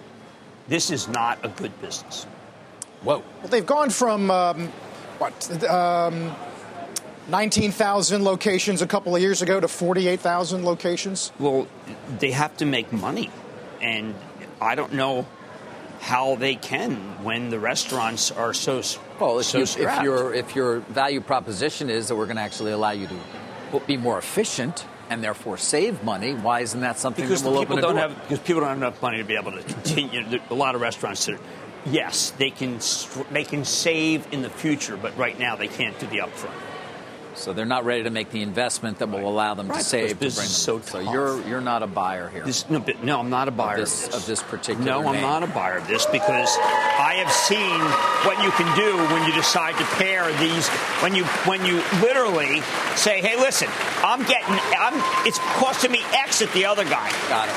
[0.69, 2.25] This is not a good business.
[3.03, 3.23] Whoa.
[3.41, 4.69] Well, they've gone from um,
[5.19, 6.35] what um,
[7.29, 11.33] 19,000 locations a couple of years ago to 48,000 locations.
[11.39, 11.67] Well,
[12.19, 13.31] they have to make money,
[13.81, 14.15] and
[14.61, 15.27] I don't know
[16.01, 18.83] how they can when the restaurants are so
[19.19, 20.05] Well, if, so you, if strapped.
[20.05, 23.97] your if your value proposition is that we're going to actually allow you to be
[23.97, 27.93] more efficient and therefore save money, why isn't that something because that will open people
[27.93, 30.41] don't have because people don't have enough money to be able to continue.
[30.51, 31.41] A lot of restaurants that, are,
[31.87, 32.79] yes, they can
[33.33, 36.55] they can save in the future, but right now they can't do the upfront.
[37.37, 40.09] So they're not ready to make the investment that will allow them Right, to save.
[40.11, 40.77] To business them.
[40.77, 42.45] is so so you're you're not a buyer here.
[42.45, 44.21] This, no, but no, I'm not a buyer this- of this.
[44.23, 47.81] of this particular No, I'm not a buyer of this because I have seen
[48.27, 50.69] what you can do when you decide to pair these.
[51.03, 52.63] When you when you literally
[52.97, 53.69] say, "Hey, listen,
[54.03, 54.95] I'm getting, I'm,
[55.27, 57.55] it's costing me X at the other guy." Got it.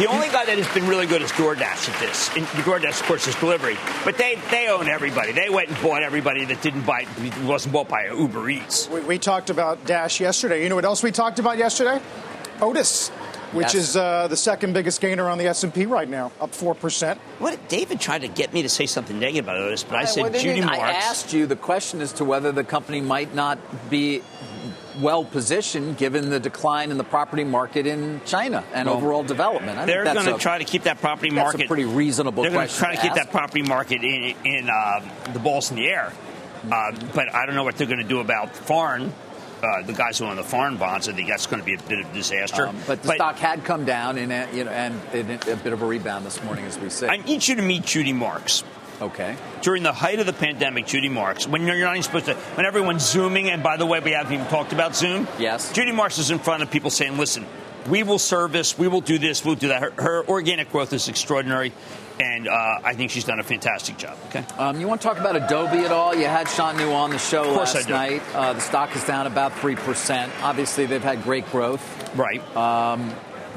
[0.00, 2.34] The only guy that has been really good is DoorDash at this.
[2.34, 5.32] And DoorDash, of course, is delivery, but they they own everybody.
[5.32, 7.06] They went and bought everybody that didn't buy
[7.44, 8.88] wasn't bought by Uber Eats.
[8.88, 10.62] We, we talked about Dash yesterday.
[10.62, 12.00] You know what else we talked about yesterday?
[12.62, 13.10] Otis,
[13.52, 13.90] which Yes.
[13.90, 17.18] is uh, the second biggest gainer on the S&P right now, up 4%.
[17.38, 20.22] What David tried to get me to say something negative about Otis, but I said
[20.22, 20.80] Well, Judy didn't- Marks.
[20.80, 23.58] I asked you the question as to whether the company might not
[23.90, 24.22] be
[24.98, 29.78] well positioned given the decline in the property market in China and Well, overall development.
[29.78, 31.68] I They're going to try to keep that property that's a market.
[31.68, 34.68] pretty reasonable They're going to question try to to keep that property market in in
[34.70, 35.00] uh,
[35.32, 36.12] the balls in the air.
[36.64, 39.12] Uh, but I don't know what they're going to do about foreign.
[39.62, 41.78] Uh, the guys who own the foreign bonds, I think that's going to be a
[41.82, 42.66] bit of a disaster.
[42.66, 45.74] Um, but the stock had come down in a, you know, and in a bit
[45.74, 47.08] of a rebound this morning, as we say.
[47.08, 48.64] I need you to meet Judy Marks.
[49.00, 49.36] Okay.
[49.62, 52.66] During the height of the pandemic, Judy Marks, when you're not even supposed to, when
[52.66, 55.26] everyone's Zooming, and by the way, we haven't even talked about Zoom.
[55.38, 55.72] Yes.
[55.72, 57.46] Judy Marks is in front of people saying, listen,
[57.88, 59.80] we will service, we will do this, we'll do that.
[59.82, 61.72] Her, her organic growth is extraordinary,
[62.18, 64.18] and uh, I think she's done a fantastic job.
[64.28, 64.44] Okay.
[64.58, 66.14] Um, you want to talk about Adobe at all?
[66.14, 68.22] You had Shantanu on the show last night.
[68.34, 70.30] Uh, the stock is down about 3%.
[70.42, 72.14] Obviously, they've had great growth.
[72.14, 72.42] Right.
[72.54, 73.10] Um,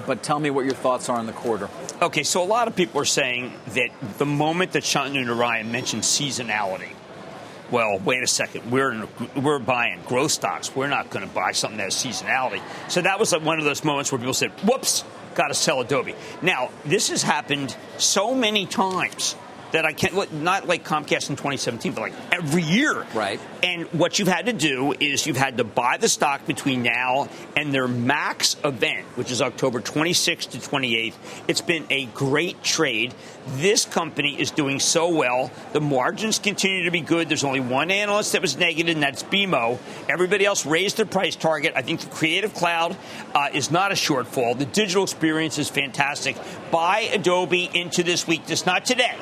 [0.05, 1.69] but tell me what your thoughts are on the quarter.
[2.01, 6.03] Okay, so a lot of people are saying that the moment that Shantanu Narayen mentioned
[6.03, 6.93] seasonality,
[7.71, 9.07] well, wait a second, we're in,
[9.41, 10.75] we're buying growth stocks.
[10.75, 12.61] We're not going to buy something that has seasonality.
[12.89, 15.81] So that was like one of those moments where people said, "Whoops, got to sell
[15.81, 19.35] Adobe." Now this has happened so many times
[19.73, 23.05] that I can't, not like Comcast in 2017, but like every year.
[23.15, 23.39] Right.
[23.63, 27.27] And what you've had to do is you've had to buy the stock between now
[27.57, 31.15] and their max event, which is October 26th to 28th.
[31.47, 33.15] It's been a great trade.
[33.55, 35.51] This company is doing so well.
[35.73, 37.27] The margins continue to be good.
[37.27, 39.79] There's only one analyst that was negative, and that's BMO.
[40.07, 41.73] Everybody else raised their price target.
[41.75, 42.95] I think the Creative Cloud
[43.33, 44.55] uh, is not a shortfall.
[44.55, 46.37] The digital experience is fantastic.
[46.69, 49.17] Buy Adobe into this week, just not today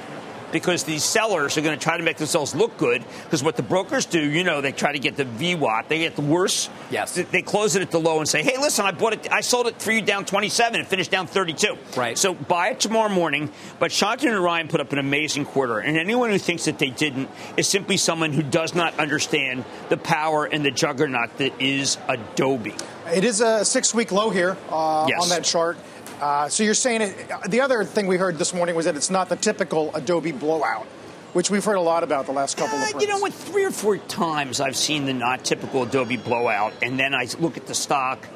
[0.51, 3.03] because these sellers are going to try to make themselves look good.
[3.23, 6.15] Because what the brokers do, you know, they try to get the VWAP, they get
[6.15, 6.69] the worst.
[6.89, 7.13] Yes.
[7.15, 9.67] They close it at the low and say, "Hey, listen, I bought it, I sold
[9.67, 12.17] it for you down 27 and finished down 32." Right.
[12.17, 13.49] So buy it tomorrow morning.
[13.79, 17.29] But Shantanu Narayen put up an amazing quarter, and anyone who thinks that they didn't
[17.57, 22.75] is simply someone who does not understand the power and the juggernaut that is Adobe.
[23.13, 25.21] It is a six-week low here uh, Yes.
[25.23, 25.77] on that chart.
[26.21, 27.15] Uh, so you're saying it.
[27.49, 30.85] The other thing we heard this morning was that it's not the typical Adobe blowout,
[31.33, 32.95] which we've heard a lot about the last couple of.
[32.95, 33.33] Uh, you know what?
[33.33, 37.57] Three or four times I've seen the not typical Adobe blowout, and then I look
[37.57, 38.27] at the stock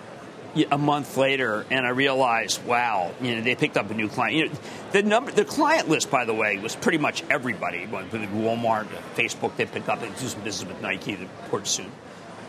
[0.72, 4.36] a month later, and I realize, wow, you know, they picked up a new client.
[4.36, 4.56] You know,
[4.92, 7.86] the number, the client list, by the way, was pretty much everybody.
[7.86, 10.02] Walmart, Facebook, they picked up.
[10.02, 11.92] They do some business with Nike, the port soon.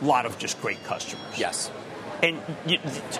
[0.00, 1.26] A lot of just great customers.
[1.36, 1.70] Yes.
[2.22, 2.78] And you,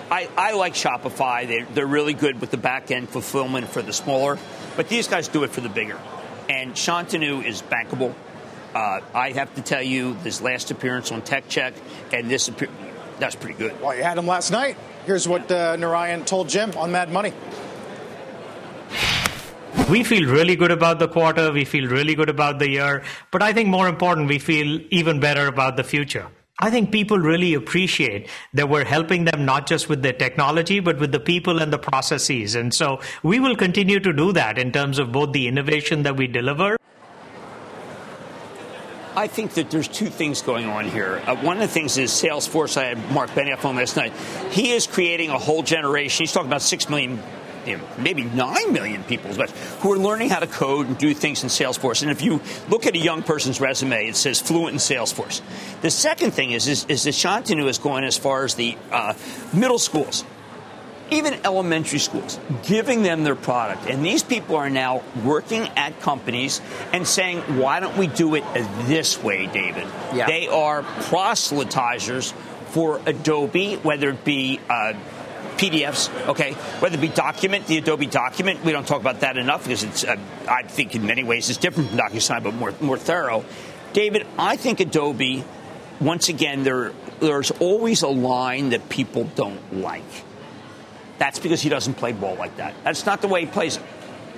[0.09, 1.47] I, I like Shopify.
[1.47, 4.37] They, they're really good with the back end fulfillment for the smaller,
[4.75, 5.99] but these guys do it for the bigger.
[6.49, 8.15] And Shantanu is bankable.
[8.73, 11.73] Uh, I have to tell you, this last appearance on Tech Check
[12.11, 12.49] and this
[13.19, 13.79] that's pretty good.
[13.81, 14.77] Well, you had him last night.
[15.05, 17.33] Here's what uh, Narayen told Jim on Mad Money.
[19.89, 21.51] We feel really good about the quarter.
[21.51, 23.03] We feel really good about the year.
[23.31, 26.27] But I think more important, we feel even better about the future.
[26.59, 30.99] I think people really appreciate that we're helping them not just with the technology, but
[30.99, 32.55] with the people and the processes.
[32.55, 36.17] And so we will continue to do that in terms of both the innovation that
[36.17, 36.77] we deliver
[39.17, 41.23] I think that there's two things going on here.
[41.25, 42.77] Uh, one of the things is Salesforce.
[42.77, 44.13] I had Mark Benioff on last night.
[44.51, 46.21] He is creating a whole generation.
[46.21, 47.19] He's talking about six million,
[47.67, 49.49] you know, maybe nine million people, but
[49.81, 52.01] who are learning how to code and do things in Salesforce.
[52.01, 55.41] And if you look at a young person's resume, it says fluent in Salesforce.
[55.81, 59.13] The second thing is is, is that Shantanu is going as far as the uh,
[59.53, 60.23] middle schools
[61.09, 63.87] even elementary schools, giving them their product.
[63.87, 66.61] And these people are now working at companies
[66.93, 68.43] and saying, why don't we do it
[68.85, 69.87] this way, David?
[70.13, 70.27] Yeah.
[70.27, 72.33] They are proselytizers
[72.67, 74.93] for Adobe, whether it be uh,
[75.57, 78.63] PDFs, okay, whether it be document, the Adobe document.
[78.63, 80.15] We don't talk about that enough because it's, uh,
[80.47, 83.43] I think, in many ways, it's different from DocuSign, but more, more thorough.
[83.93, 85.43] David, I think Adobe,
[85.99, 90.03] once again, there, there's always a line that people don't like.
[91.17, 92.75] That's because he doesn't play ball like that.
[92.83, 93.83] That's not the way he plays it.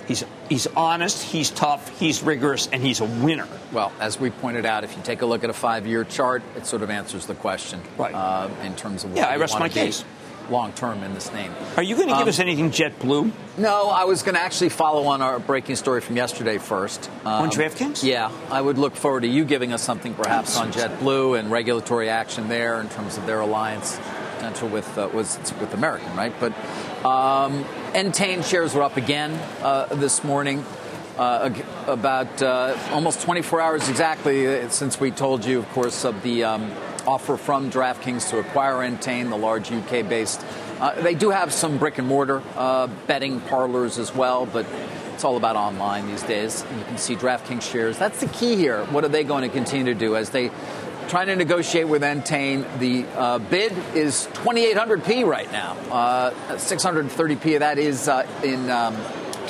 [0.07, 3.47] He's, he's honest, he's tough, he's rigorous, and he's a winner.
[3.71, 6.65] Well, as we pointed out, if you take a look at a five-year chart, it
[6.65, 8.15] sort of answers the question Right.
[8.15, 10.03] uh, in terms of what Yeah, I rest my be case.
[10.49, 11.51] Long term in this name.
[11.77, 13.31] Are you going to give Um, us anything JetBlue?
[13.57, 17.09] No, I was going to actually follow on our breaking story from yesterday first.
[17.25, 18.03] Um, On DraftKings?
[18.03, 22.09] Yeah, I would look forward to you giving us something perhaps on JetBlue and regulatory
[22.09, 23.99] action there in terms of their alliance
[24.35, 26.33] potential with uh, was with American, right?
[26.39, 26.53] But
[27.05, 29.31] um, Entain shares were up again
[29.61, 30.65] uh, this morning.
[31.17, 31.53] Uh,
[31.87, 36.45] about uh, almost 24 hours exactly uh, since we told you, of course, of the
[36.45, 36.71] um,
[37.05, 40.43] offer from DraftKings to acquire Entain, the large UK based.
[40.79, 44.65] Uh, they do have some brick and mortar uh, betting parlors as well, but
[45.13, 46.65] it's all about online these days.
[46.77, 47.97] You can see DraftKings shares.
[47.97, 48.85] That's the key here.
[48.85, 50.51] What are they going to continue to do as they
[51.09, 52.65] try to negotiate with Entain?
[52.79, 55.73] The uh, bid is 2,800p right now.
[55.91, 58.69] Uh, 630p of that is uh, in.
[58.69, 58.95] Um,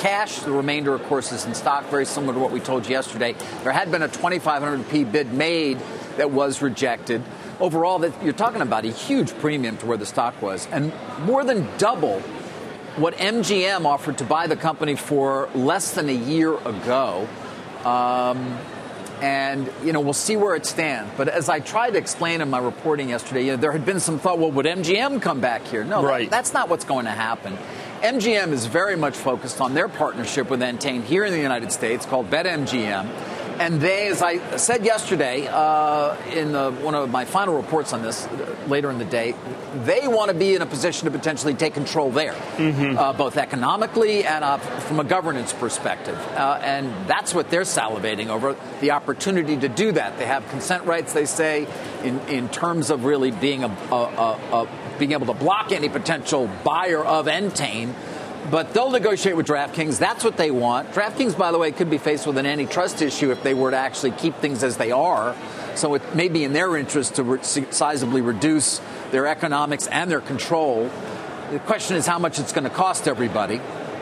[0.00, 0.38] cash.
[0.38, 3.34] The remainder, of course, is in stock, very similar to what we told you yesterday.
[3.62, 5.78] There had been a 2,500p bid made
[6.16, 7.22] that was rejected.
[7.60, 10.92] Overall, that you're talking about a huge premium to where the stock was, and
[11.24, 12.20] more than double
[12.96, 17.28] what MGM offered to buy the company for less than a year ago.
[17.84, 18.58] Um,
[19.22, 21.12] and you know we'll see where it stands.
[21.18, 24.00] But as I tried to explain in my reporting yesterday, you know, there had been
[24.00, 25.84] some thought, well, would MGM come back here?
[25.84, 27.58] No, that- that's not what's going to happen.
[28.02, 32.06] MGM is very much focused on their partnership with Entain here in the United States
[32.06, 33.06] called BetMGM.
[33.60, 38.00] And they, as I said yesterday uh, in the, one of my final reports on
[38.00, 39.34] this uh, later in the day,
[39.84, 44.24] they want to be in a position to potentially take control there, uh, both economically
[44.24, 46.16] and uh, from a governance perspective.
[46.30, 50.16] Uh, and that's what they're salivating over the opportunity to do that.
[50.16, 51.66] They have consent rights, they say,
[52.02, 54.68] in, in terms of really being a, a, a, a
[54.98, 57.94] being able to block any potential buyer of Entain
[58.50, 59.98] but they'll negotiate with DraftKings.
[59.98, 60.92] That's what they want.
[60.92, 63.76] DraftKings, by the way, could be faced with an antitrust issue if they were to
[63.76, 65.34] actually keep things as they are.
[65.74, 70.20] So it may be in their interest to re- sizably reduce their economics and their
[70.20, 70.90] control.
[71.50, 73.60] The question is how much it's going to cost everybody.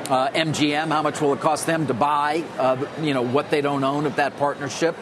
[0.08, 3.60] Uh, MGM, how much will it cost them to buy, uh, you know, what they
[3.60, 4.96] don't own of that partnership?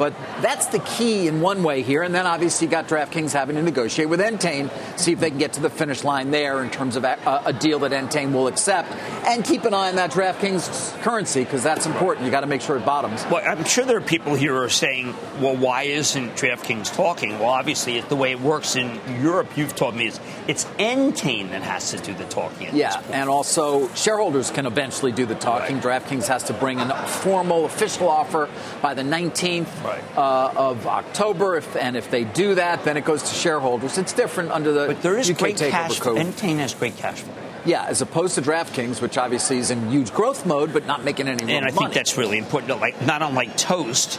[0.00, 2.02] But that's the key in one way here.
[2.02, 5.38] And then obviously you got DraftKings having to negotiate with Entain, see if they can
[5.38, 8.46] get to the finish line there in terms of a, a deal that Entain will
[8.46, 8.90] accept.
[9.26, 12.24] And keep an eye on that DraftKings currency because that's important.
[12.24, 13.26] You got to make sure it bottoms.
[13.30, 17.38] Well, I'm sure there are people here who are saying, well, why isn't DraftKings talking?
[17.38, 21.50] Well, obviously, it's the way it works in Europe, you've told me, is it's Entain
[21.50, 22.74] that has to do the talking.
[22.74, 25.78] yeah, and also shareholders can eventually do the talking.
[25.80, 26.02] Right.
[26.02, 28.48] DraftKings has to bring a formal official offer
[28.80, 29.89] by the 19th right.
[30.16, 33.98] Uh, of October, if, and if they do that, then it goes to shareholders.
[33.98, 36.00] It's different under the but there is UK great cash.
[36.00, 36.18] Code.
[36.18, 37.34] Entain has great cash flow.
[37.64, 41.28] Yeah, as opposed to DraftKings, which obviously is in huge growth mode, but not making
[41.28, 41.56] any money.
[41.56, 41.78] And I money.
[41.78, 42.80] think that's really important.
[42.80, 44.16] Like not unlike Toast,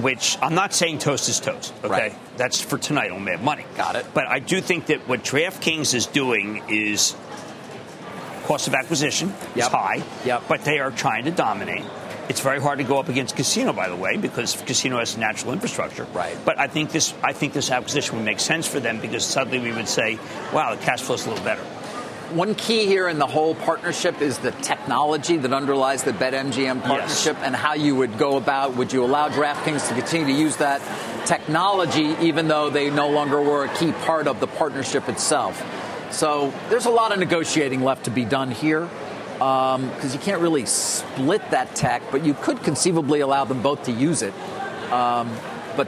[0.00, 1.72] which I'm not saying Toast is Toast.
[1.82, 2.36] Okay, right.
[2.36, 3.64] that's for tonight on Mad Money.
[3.76, 4.06] Got it.
[4.12, 7.16] But I do think that what DraftKings is doing is
[8.44, 9.56] cost of acquisition yep.
[9.56, 10.02] is high.
[10.24, 10.44] Yep.
[10.48, 11.84] But they are trying to dominate.
[12.28, 15.54] It's very hard to go up against casino, by the way, because casino has natural
[15.54, 16.04] infrastructure.
[16.12, 16.36] Right.
[16.44, 19.60] But I think this, I think this acquisition would make sense for them because suddenly
[19.60, 20.18] we would say,
[20.52, 21.62] "Wow, the cash flow is a little better."
[22.32, 27.36] One key here in the whole partnership is the technology that underlies the BetMGM partnership
[27.38, 27.46] yes.
[27.46, 28.76] and how you would go about.
[28.76, 30.82] Would you allow DraftKings to continue to use that
[31.24, 35.64] technology even though they no longer were a key part of the partnership itself?
[36.10, 38.90] So there's a lot of negotiating left to be done here
[39.38, 43.84] because um, you can't really split that tech, but you could conceivably allow them both
[43.84, 44.34] to use it.
[44.90, 45.30] Um,
[45.76, 45.86] but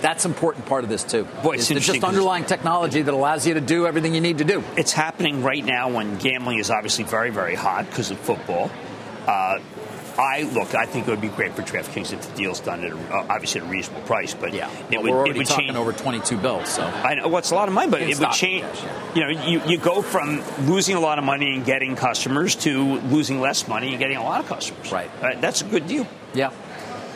[0.00, 1.24] that's an important part of this too.
[1.42, 4.44] Boy, it's, it's just underlying technology that allows you to do everything you need to
[4.44, 4.62] do.
[4.76, 8.70] It's happening right now when gambling is obviously very, very hot because of football.
[9.26, 9.58] Uh,
[10.20, 10.74] I look.
[10.74, 13.26] I think it would be great for DraftKings if the deal's done at a, uh,
[13.30, 14.34] obviously at a reasonable price.
[14.34, 16.68] But yeah, it well, would, we're already it would talking change over twenty-two bills.
[16.68, 17.28] So I know.
[17.28, 18.66] Well, it's a lot of money, but it's it would change.
[19.14, 23.00] You know, you, you go from losing a lot of money and getting customers to
[23.00, 24.92] losing less money and getting a lot of customers.
[24.92, 25.10] Right.
[25.22, 26.06] Uh, that's a good deal.
[26.34, 26.52] Yeah.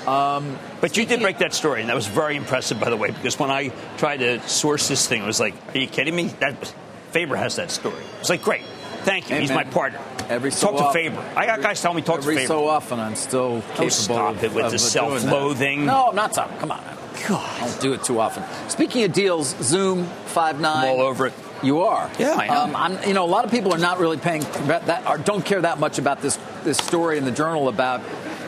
[0.07, 3.11] Um, but you did break that story, and that was very impressive, by the way,
[3.11, 6.29] because when I tried to source this thing, it was like, "Are you kidding me?"
[6.41, 6.75] That
[7.11, 8.03] Faber has that story.
[8.21, 8.65] It's like, great,
[9.05, 9.37] thank you.
[9.37, 9.59] Hey, He's man.
[9.59, 10.01] my partner.
[10.29, 11.33] Every so talk often, to Faber.
[11.37, 12.33] I got guys telling me talk to Faber.
[12.33, 15.87] Every so often, I'm still capable oh, stop of, it with the self-loathing.
[15.87, 16.57] No, I'm not talking.
[16.59, 16.83] Come on,
[17.29, 18.43] God, I don't do it too often.
[18.69, 20.85] Speaking of deals, Zoom Five9.
[20.85, 21.35] all over it.
[21.63, 22.11] You are.
[22.19, 22.77] Yeah, I am.
[22.77, 25.63] Um, you know, a lot of people are not really paying that, or don't care
[25.63, 28.03] that much about this this story in the journal about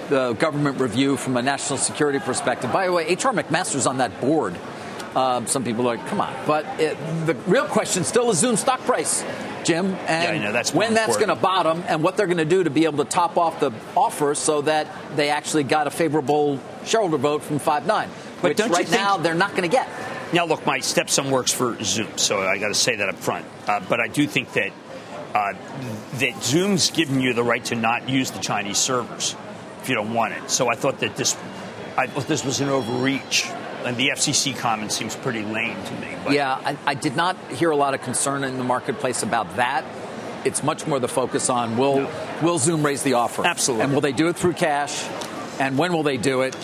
[0.09, 2.73] the government review from a national security perspective.
[2.73, 3.33] By the way, H.R.
[3.33, 4.57] McMaster's on that board.
[5.15, 6.35] Um, some people are like, come on.
[6.47, 6.97] But it,
[7.27, 9.23] the real question still is Zoom stock price,
[9.67, 9.95] Jim.
[10.07, 12.65] And yeah, know, that's when that's going to bottom and what they're going to do
[12.65, 14.87] to be able to top off the offer so that
[15.17, 18.09] they actually got a favorable shareholder vote from Five9, but
[18.43, 19.89] which don't right you think, now they're not going to get.
[20.33, 23.45] Now, look, my stepson works for Zoom, so I got to say that up front.
[23.67, 24.73] Uh, but I do think that
[25.35, 25.53] uh,
[26.15, 29.37] that Zoom's given you the right to not use the Chinese servers
[29.83, 30.51] if you don't want it.
[30.51, 31.37] So I thought that this,
[31.97, 33.49] I thought this was an overreach.
[33.87, 36.17] And the FCC comment seems pretty lame to me.
[36.25, 36.33] But.
[36.33, 39.85] Yeah, I, I, did not hear a lot of concern in the marketplace about that.
[40.45, 42.11] It's much more the focus on will No.
[42.43, 43.47] will Zoom raise the offer?
[43.47, 43.85] Absolutely.
[43.85, 45.07] And will they do it through cash?
[45.61, 46.57] And when will they do it?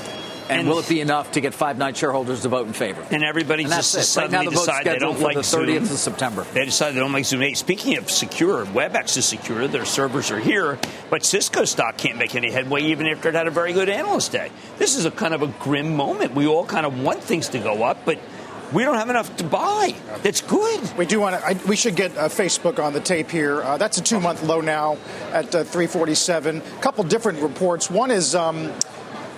[0.53, 3.05] And, And- will it be enough to get Five9 shareholders to vote in favor?
[3.11, 4.21] And everybody And that's just it.
[4.21, 5.95] Right now, suddenly the decide they don't like the 30th Zoom.
[5.95, 6.47] of September.
[6.53, 7.41] They decided they don't like Zoom.
[7.41, 9.67] Hey, speaking of secure, WebEx is secure.
[9.67, 10.79] Their servers are here,
[11.11, 14.33] but Cisco stock can't make any headway even after it had a very good analyst
[14.33, 14.51] day.
[14.79, 16.35] This is a kind of a grim moment.
[16.35, 18.19] We all kind of want things to go up, but
[18.73, 19.95] we don't have enough to buy.
[20.23, 20.97] That's good.
[20.97, 21.67] We do want to.
[21.69, 23.63] We should get uh, Facebook on the tape here.
[23.63, 24.97] Uh, that's a two-month low now
[25.33, 26.57] at uh, 347.
[26.59, 27.91] A couple different reports.
[27.91, 28.73] One is um,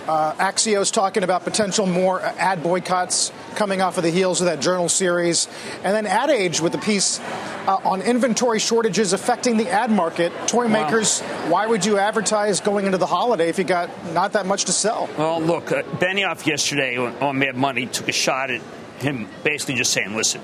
[0.07, 4.59] uh, Axios talking about potential more ad boycotts coming off of the heels of that
[4.59, 5.47] journal series,
[5.83, 10.31] and then Ad Age with a piece uh, on inventory shortages affecting the ad market.
[10.47, 14.45] Toy makers, why would you advertise going into the holiday if you got not that
[14.45, 15.09] much to sell?
[15.17, 18.61] Well, look, uh, Benioff yesterday on, on Mad Money took a shot at
[18.99, 20.41] him basically just saying, listen,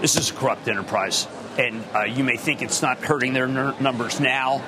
[0.00, 1.26] this is a corrupt enterprise.
[1.58, 4.62] And uh, you may think it's not hurting their n- numbers now.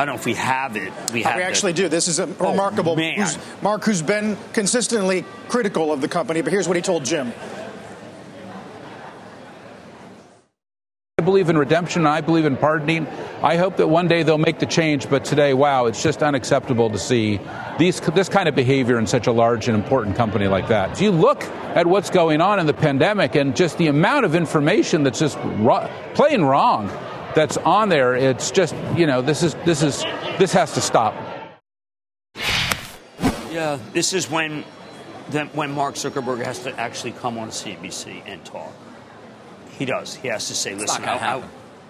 [0.00, 0.90] I don't know if we have it.
[1.12, 1.86] We oh, have we the- actually do.
[1.90, 2.96] This is a Oh, remarkable.
[2.96, 3.18] man.
[3.18, 7.34] Who's, Mark, who's been consistently critical of the company, but here's what he told Jim.
[11.18, 12.06] I believe in redemption.
[12.06, 13.06] I believe in pardoning.
[13.42, 16.88] I hope that one day they'll make the change, but today, wow, it's just unacceptable
[16.88, 17.38] to see
[17.78, 20.92] these, this kind of behavior in such a large and important company like that.
[20.92, 24.34] If you look at what's going on in the pandemic and just the amount of
[24.34, 26.88] information that's just ro- plain wrong,
[27.34, 28.14] that's on there.
[28.14, 30.02] It's just, you know, this is this is
[30.38, 31.14] this has to stop.
[33.50, 34.64] Yeah, this is when
[35.30, 38.72] the, when Mark Zuckerberg has to actually come on CNBC and talk.
[39.78, 40.14] He does.
[40.14, 41.42] He has to say, It's "Listen, not going to I- I-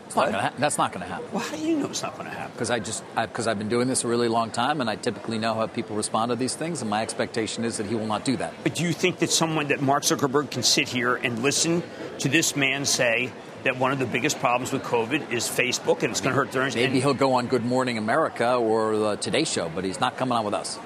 [0.06, 1.26] It's not gonna ha- that's not going to happen.
[1.32, 2.50] Well, how do you know it's not going to happen?
[2.52, 5.38] Because I just because I've been doing this a really long time, and I typically
[5.38, 8.24] know how people respond to these things, and my expectation is that he will not
[8.24, 8.52] do that.
[8.64, 11.82] But do you think that someone that Mark Zuckerberg can sit here and listen
[12.18, 13.30] to this man say
[13.64, 16.52] that one of the biggest problems with COVID is Facebook and it's going to hurt
[16.52, 20.16] their Maybe he'll go on Good Morning America or the Today Show, but he's not
[20.16, 20.76] coming on with us.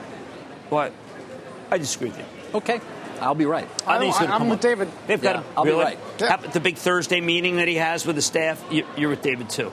[0.71, 0.93] What?
[1.71, 2.25] I disagree with you.
[2.55, 2.81] Okay,
[3.21, 3.69] I'll be right.
[3.87, 4.71] I think he's going to I'm come with on.
[4.71, 4.89] David.
[5.07, 5.99] They've Yeah, got to I'll be right.
[6.21, 8.63] How about the big Thursday meeting that he has with the staff?
[8.71, 9.73] You- You're with David too.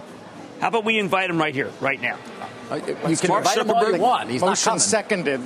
[0.60, 2.18] How about we invite him right here, right now?
[2.70, 4.30] Uh, You Let's can Mark invite him all you Zuckerberg- want.
[4.30, 4.80] He's not Motion coming.
[4.80, 5.42] seconded.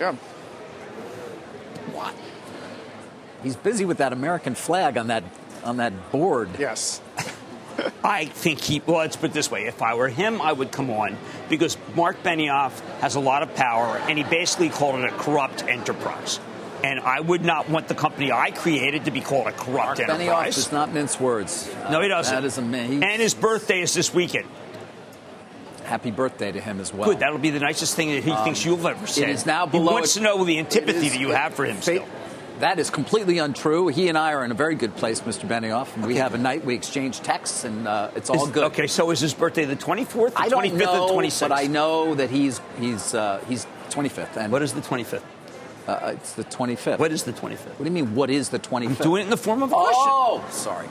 [0.00, 0.12] Yeah.
[1.92, 2.14] What?
[3.42, 5.22] He's busy with that American flag on that
[5.64, 6.48] on that board.
[6.58, 7.00] Yes.
[8.04, 8.82] I think he.
[8.84, 11.16] Well, let's put it this way: if I were him, I would come on
[11.48, 15.62] because Mark Benioff has a lot of power, and he basically called it a corrupt
[15.64, 16.40] enterprise.
[16.82, 20.08] And I would not want the company I created to be called a corrupt Benioff
[20.18, 20.54] enterprise.
[20.56, 21.70] does not mince words.
[21.90, 22.34] no, he doesn't.
[22.34, 23.02] That is a man.
[23.02, 24.46] And his birthday is this weekend.
[25.84, 27.08] Happy birthday to him as well.
[27.10, 27.18] Good.
[27.18, 29.28] That'll be the nicest thing that he Um, thinks you've ever said.
[29.28, 29.88] It is now below.
[29.88, 31.80] He wants to know the antipathy is- that you have for him.
[31.82, 32.04] Still.
[32.60, 33.88] That is completely untrue.
[33.88, 35.48] He and I are in a very good place, Mr.
[35.48, 35.94] Benioff.
[35.96, 38.64] And We have a night we exchange texts, and uh, it's all Is- good.
[38.64, 41.40] Okay, so is his birthday the 24th, the I don't 25th, know, or the 26th?
[41.48, 44.36] but I know that he's he's uh, he's 25th.
[44.36, 45.22] And What is the 25th?
[45.88, 46.98] uh, it's the 25th.
[46.98, 47.66] What is the 25th?
[47.66, 48.14] What do you mean?
[48.14, 49.02] What is the 25th?
[49.02, 49.94] Doing it in the form of a question.
[49.96, 50.86] Oh, sorry.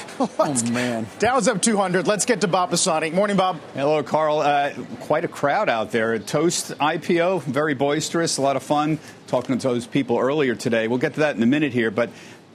[0.20, 1.06] oh man.
[1.18, 2.06] Dow's up 200.
[2.06, 3.10] Let's get to Bob Pisani.
[3.10, 3.60] Morning, Bob.
[3.74, 4.40] Hello, Carl.
[4.40, 6.18] Uh, quite a crowd out there.
[6.18, 8.98] Toast IPO, very boisterous, a lot of fun.
[9.26, 10.88] Talking to those people earlier today.
[10.88, 12.10] We'll get to that in a minute here, but.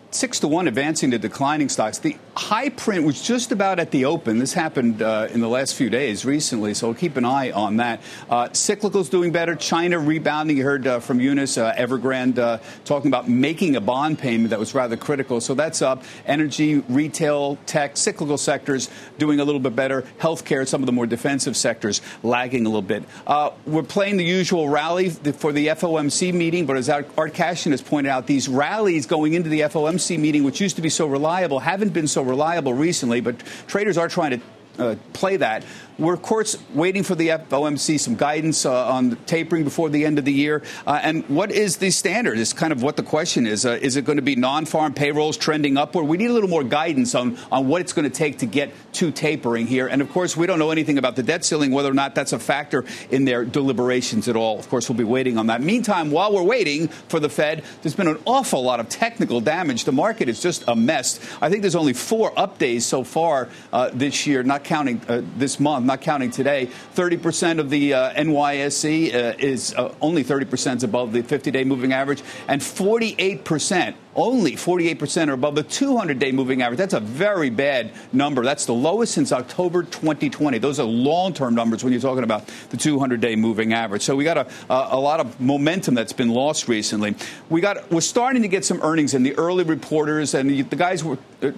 [0.09, 1.97] Six to one advancing to declining stocks.
[1.97, 4.39] The high print was just about at the open.
[4.39, 8.01] This happened uh, in the last few days recently, so keep an eye on that.
[8.29, 9.53] Uh, cyclicals doing better.
[9.53, 10.55] China rebounding.
[10.55, 14.59] You heard uh, from Eunice uh, Evergrande uh, talking about making a bond payment that
[14.59, 15.41] was rather critical.
[15.41, 16.05] So that's up.
[16.25, 20.03] Energy, retail, tech, cyclical sectors doing a little bit better.
[20.19, 23.03] Healthcare, some of the more defensive sectors lagging a little bit.
[23.25, 27.81] Uh, we're playing the usual rally for the FOMC meeting, but as Art Cashin has
[27.81, 31.59] pointed out, these rallies going into the FOMC meeting, which used to be so reliable,
[31.59, 34.41] haven't been so reliable recently, but traders are trying to
[34.77, 35.63] uh, play that.
[35.99, 40.19] We're, of course, waiting for the FOMC, some guidance uh, on tapering before the end
[40.19, 40.61] of the year.
[40.85, 42.37] Uh, and what is the standard?
[42.37, 43.65] Is kind of what the question is.
[43.65, 46.05] Uh, is it going to be non farm payrolls trending upward?
[46.05, 48.71] We need a little more guidance on, on what it's going to take to get
[48.93, 49.87] to tapering here.
[49.87, 52.31] And, of course, we don't know anything about the debt ceiling, whether or not that's
[52.31, 54.59] a factor in their deliberations at all.
[54.59, 55.61] Of course, we'll be waiting on that.
[55.61, 59.85] Meantime, while we're waiting for the Fed, there's been an awful lot of technical damage.
[59.85, 61.19] The market is just a mess.
[61.41, 65.21] I think there's only four up days so far uh, this year, not counting uh,
[65.37, 66.69] this month not counting today.
[66.95, 71.93] 30% of the uh, NYSE uh, is uh, only 30% above the 50 day moving
[71.93, 73.95] average, and 48%.
[74.17, 76.79] Only 48% are above the 200 day moving average.
[76.79, 78.43] That's a very bad number.
[78.43, 80.57] That's the lowest since October 2020.
[80.57, 84.01] Those are long term numbers when you're talking about the 200 day moving average.
[84.01, 87.13] So we got a, a, lot of momentum that's been lost recently.
[87.49, 91.03] We got, we're starting to get some earnings in the early reporters, and the guys
[91.03, 91.51] were uh,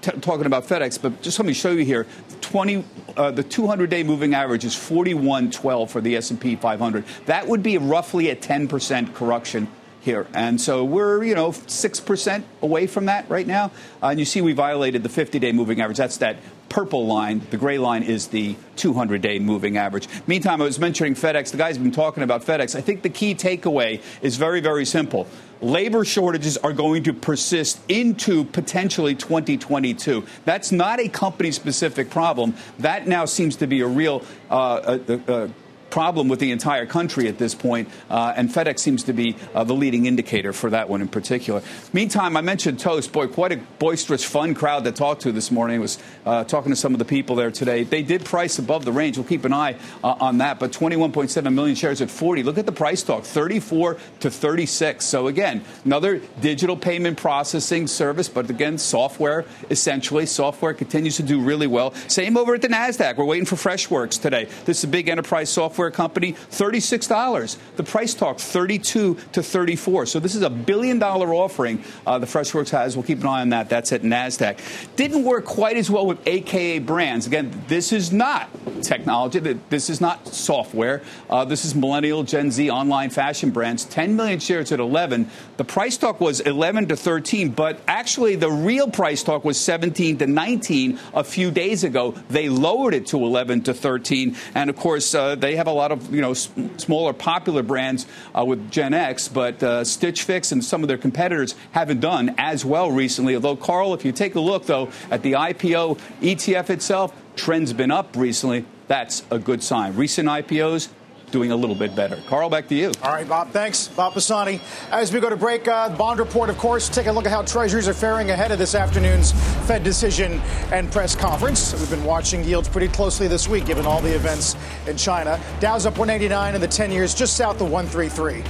[0.00, 2.06] t- talking about FedEx, but just let me show you here
[2.40, 2.82] 20,
[3.18, 7.04] uh, the 200 day moving average is 4112 for the S&P 500.
[7.26, 9.68] That would be roughly a 10% correction
[10.06, 10.26] here.
[10.32, 13.66] And so we're, you know, 6% away from that right now.
[14.02, 15.98] Uh, and you see we violated the 50 day moving average.
[15.98, 16.38] That's that
[16.70, 17.42] purple line.
[17.50, 20.08] The gray line is the 200 day moving average.
[20.26, 21.50] Meantime, I was mentioning FedEx.
[21.50, 22.74] The guys have been talking about FedEx.
[22.74, 25.26] I think the key takeaway is very, very simple.
[25.60, 30.24] Labor shortages are going to persist into potentially 2022.
[30.44, 32.54] That's not a company specific problem.
[32.78, 35.48] That now seems to be a real uh, uh, uh,
[35.96, 39.64] problem with the entire country at this point, uh, and FedEx seems to be uh,
[39.64, 41.62] the leading indicator for that one in particular.
[41.94, 43.10] Meantime, I mentioned Toast.
[43.14, 45.76] Boy, quite a boisterous, fun crowd to talk to this morning.
[45.76, 47.84] I was uh, talking to some of the people there today.
[47.84, 49.16] They did price above the range.
[49.16, 52.42] We'll keep an eye uh, on that, but 21.7 million shares at 40.
[52.42, 55.02] Look at the price talk, 34 to 36.
[55.02, 60.26] So again, another digital payment processing service, but again, software essentially.
[60.26, 61.94] Software continues to do really well.
[62.08, 63.16] Same over at the NASDAQ.
[63.16, 64.44] We're waiting for Freshworks today.
[64.66, 67.56] This is a big enterprise software company, $36.
[67.76, 70.06] The price talk, 32 to 34.
[70.06, 72.96] So this is a billion dollar offering uh, the Freshworks has.
[72.96, 73.68] We'll keep an eye on that.
[73.68, 74.58] That's at NASDAQ.
[74.96, 77.26] Didn't work quite as well with AKA brands.
[77.26, 78.48] Again, this is not
[78.82, 79.38] technology.
[79.68, 81.02] This is not software.
[81.28, 83.84] Uh, this is millennial, Gen Z, online fashion brands.
[83.84, 85.30] 10 million shares at 11.
[85.56, 90.18] The price talk was 11 to 13, but actually the real price talk was 17
[90.18, 92.12] to 19 a few days ago.
[92.28, 95.92] They lowered it to 11 to 13, and of course uh, they have a lot
[95.92, 98.06] of you know s- smaller popular brands
[98.36, 102.34] uh, with Gen X, but uh, Stitch Fix and some of their competitors haven't done
[102.38, 103.34] as well recently.
[103.34, 107.90] Although Carl, if you take a look though at the IPO ETF itself, trend's been
[107.90, 108.64] up recently.
[108.88, 109.96] That's a good sign.
[109.96, 110.88] Recent IPOs
[111.30, 112.16] doing a little bit better.
[112.28, 112.92] Carl, back to you.
[113.02, 113.50] All right, Bob.
[113.50, 114.60] Thanks, Bob Pisani.
[114.90, 116.88] As we go to break, uh, bond report, of course.
[116.88, 119.32] Take a look at how Treasuries are faring ahead of this afternoon's
[119.66, 120.40] Fed decision
[120.72, 121.72] and press conference.
[121.74, 124.56] We've been watching yields pretty closely this week, given all the events
[124.86, 125.40] in China.
[125.60, 128.44] Dow's up 189, and the 10 years just south of 133.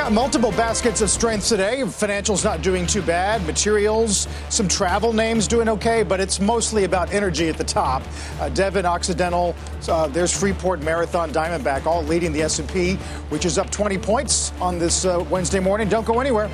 [0.00, 1.82] Got multiple baskets of strength today.
[1.82, 3.44] Financials not doing too bad.
[3.44, 8.02] Materials, some travel names doing okay, but it's mostly about energy at the top.
[8.40, 9.54] Uh, Devon, Occidental,
[9.90, 12.94] uh, there's Freeport, Marathon, Diamondback, all leading the S&P,
[13.28, 15.86] which is up 20 points on this uh, Wednesday morning.
[15.86, 16.50] Don't go anywhere.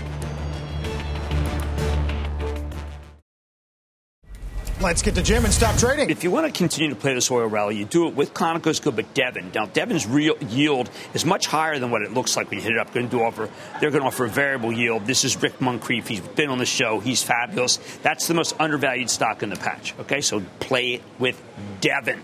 [4.78, 6.10] Let's get to Jim and stop trading.
[6.10, 8.94] If you want to continue to play this oil rally, you do it with ConocoPhillips,
[8.94, 9.50] but Devon.
[9.54, 12.72] Now, Devon's real yield is much higher than what it looks like when you hit
[12.72, 12.92] it up.
[12.92, 13.48] Going to offer,
[13.80, 15.06] they're going to offer a variable yield.
[15.06, 16.06] This is Rick Muncrief.
[16.06, 17.00] He's been on the show.
[17.00, 17.78] He's fabulous.
[18.02, 19.94] That's the most undervalued stock in the patch.
[20.00, 21.42] Okay, so play it with
[21.80, 22.22] Devon.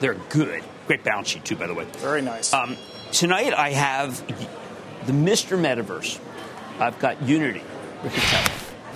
[0.00, 0.62] They're good.
[0.86, 1.86] Great balance sheet too, by the way.
[1.96, 2.52] Very nice.
[2.52, 2.76] Um,
[3.12, 4.24] tonight I have
[5.06, 5.58] the Mr.
[5.58, 6.20] Metaverse.
[6.78, 7.62] I've got Unity.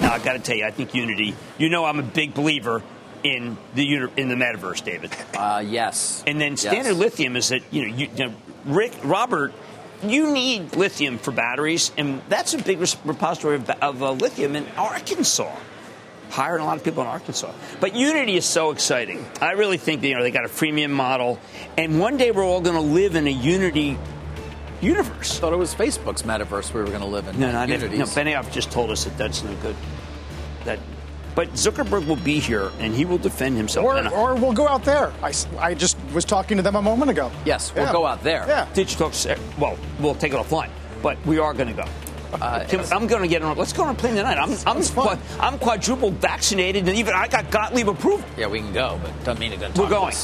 [0.01, 1.35] Now I've got to tell you, I think Unity.
[1.59, 2.83] You know, I'm a big believer
[3.23, 5.13] in the in the metaverse, David.
[5.35, 6.25] Uh, yes.
[6.27, 6.99] And then Standard Yes.
[6.99, 8.35] Lithium is that you know, you, you know,
[8.65, 9.53] Rick Robert.
[10.03, 14.67] You need lithium for batteries, and that's a big repository of, of uh, lithium in
[14.79, 15.55] Arkansas.
[16.31, 19.27] Hiring a lot of people in Arkansas, but Unity is so exciting.
[19.43, 21.39] I really think that, you know they got a freemium model,
[21.77, 23.99] and one day we're all going to live in a Unity
[24.81, 25.37] universe.
[25.37, 27.39] I thought it was Facebook's metaverse we were going to live in.
[27.39, 27.99] No, not Unity's.
[27.99, 29.77] No, Benioff just told us that that's no good.
[30.65, 30.79] That,
[31.35, 33.87] but Zuckerberg will be here and he will defend himself.
[33.87, 35.13] Or, I- or we'll go out there.
[35.23, 37.31] I, I just was talking to them a moment ago.
[37.45, 38.45] Yes, we'll go out there.
[38.49, 38.69] Yeah.
[38.75, 39.11] Digital.
[39.59, 40.71] Well, we'll take it offline,
[41.03, 41.89] but we are going to go.
[42.33, 43.57] Uh, Tim, I'm going to get on.
[43.57, 44.39] Let's go on a plane tonight.
[44.39, 45.19] I'm I'm, fun.
[45.41, 48.25] I'm quadruple vaccinated, and even I got Gottlieb approved.
[48.39, 50.15] yeah, we can go, but doesn't mean it's going to We're going.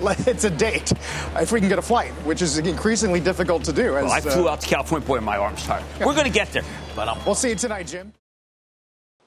[0.00, 0.92] It's a date.
[1.36, 3.96] If we can get a flight, which is increasingly difficult to do.
[3.96, 5.06] As, Well, I flew uh, out to California.
[5.06, 5.84] Boy, my arm's tired.
[6.00, 6.64] We're going to get there.
[6.94, 8.12] But um, We'll see you tonight, Jim.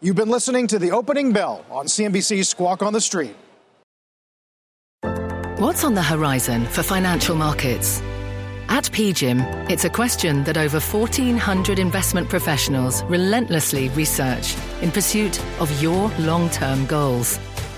[0.02, 3.36] You've been listening to the opening bell on CNBC's Squawk on the Street.
[5.58, 8.02] What's on the horizon for financial markets?
[8.68, 15.70] At PGIM, it's a question that over 1,400 investment professionals relentlessly research in pursuit of
[15.82, 17.38] your long term goals.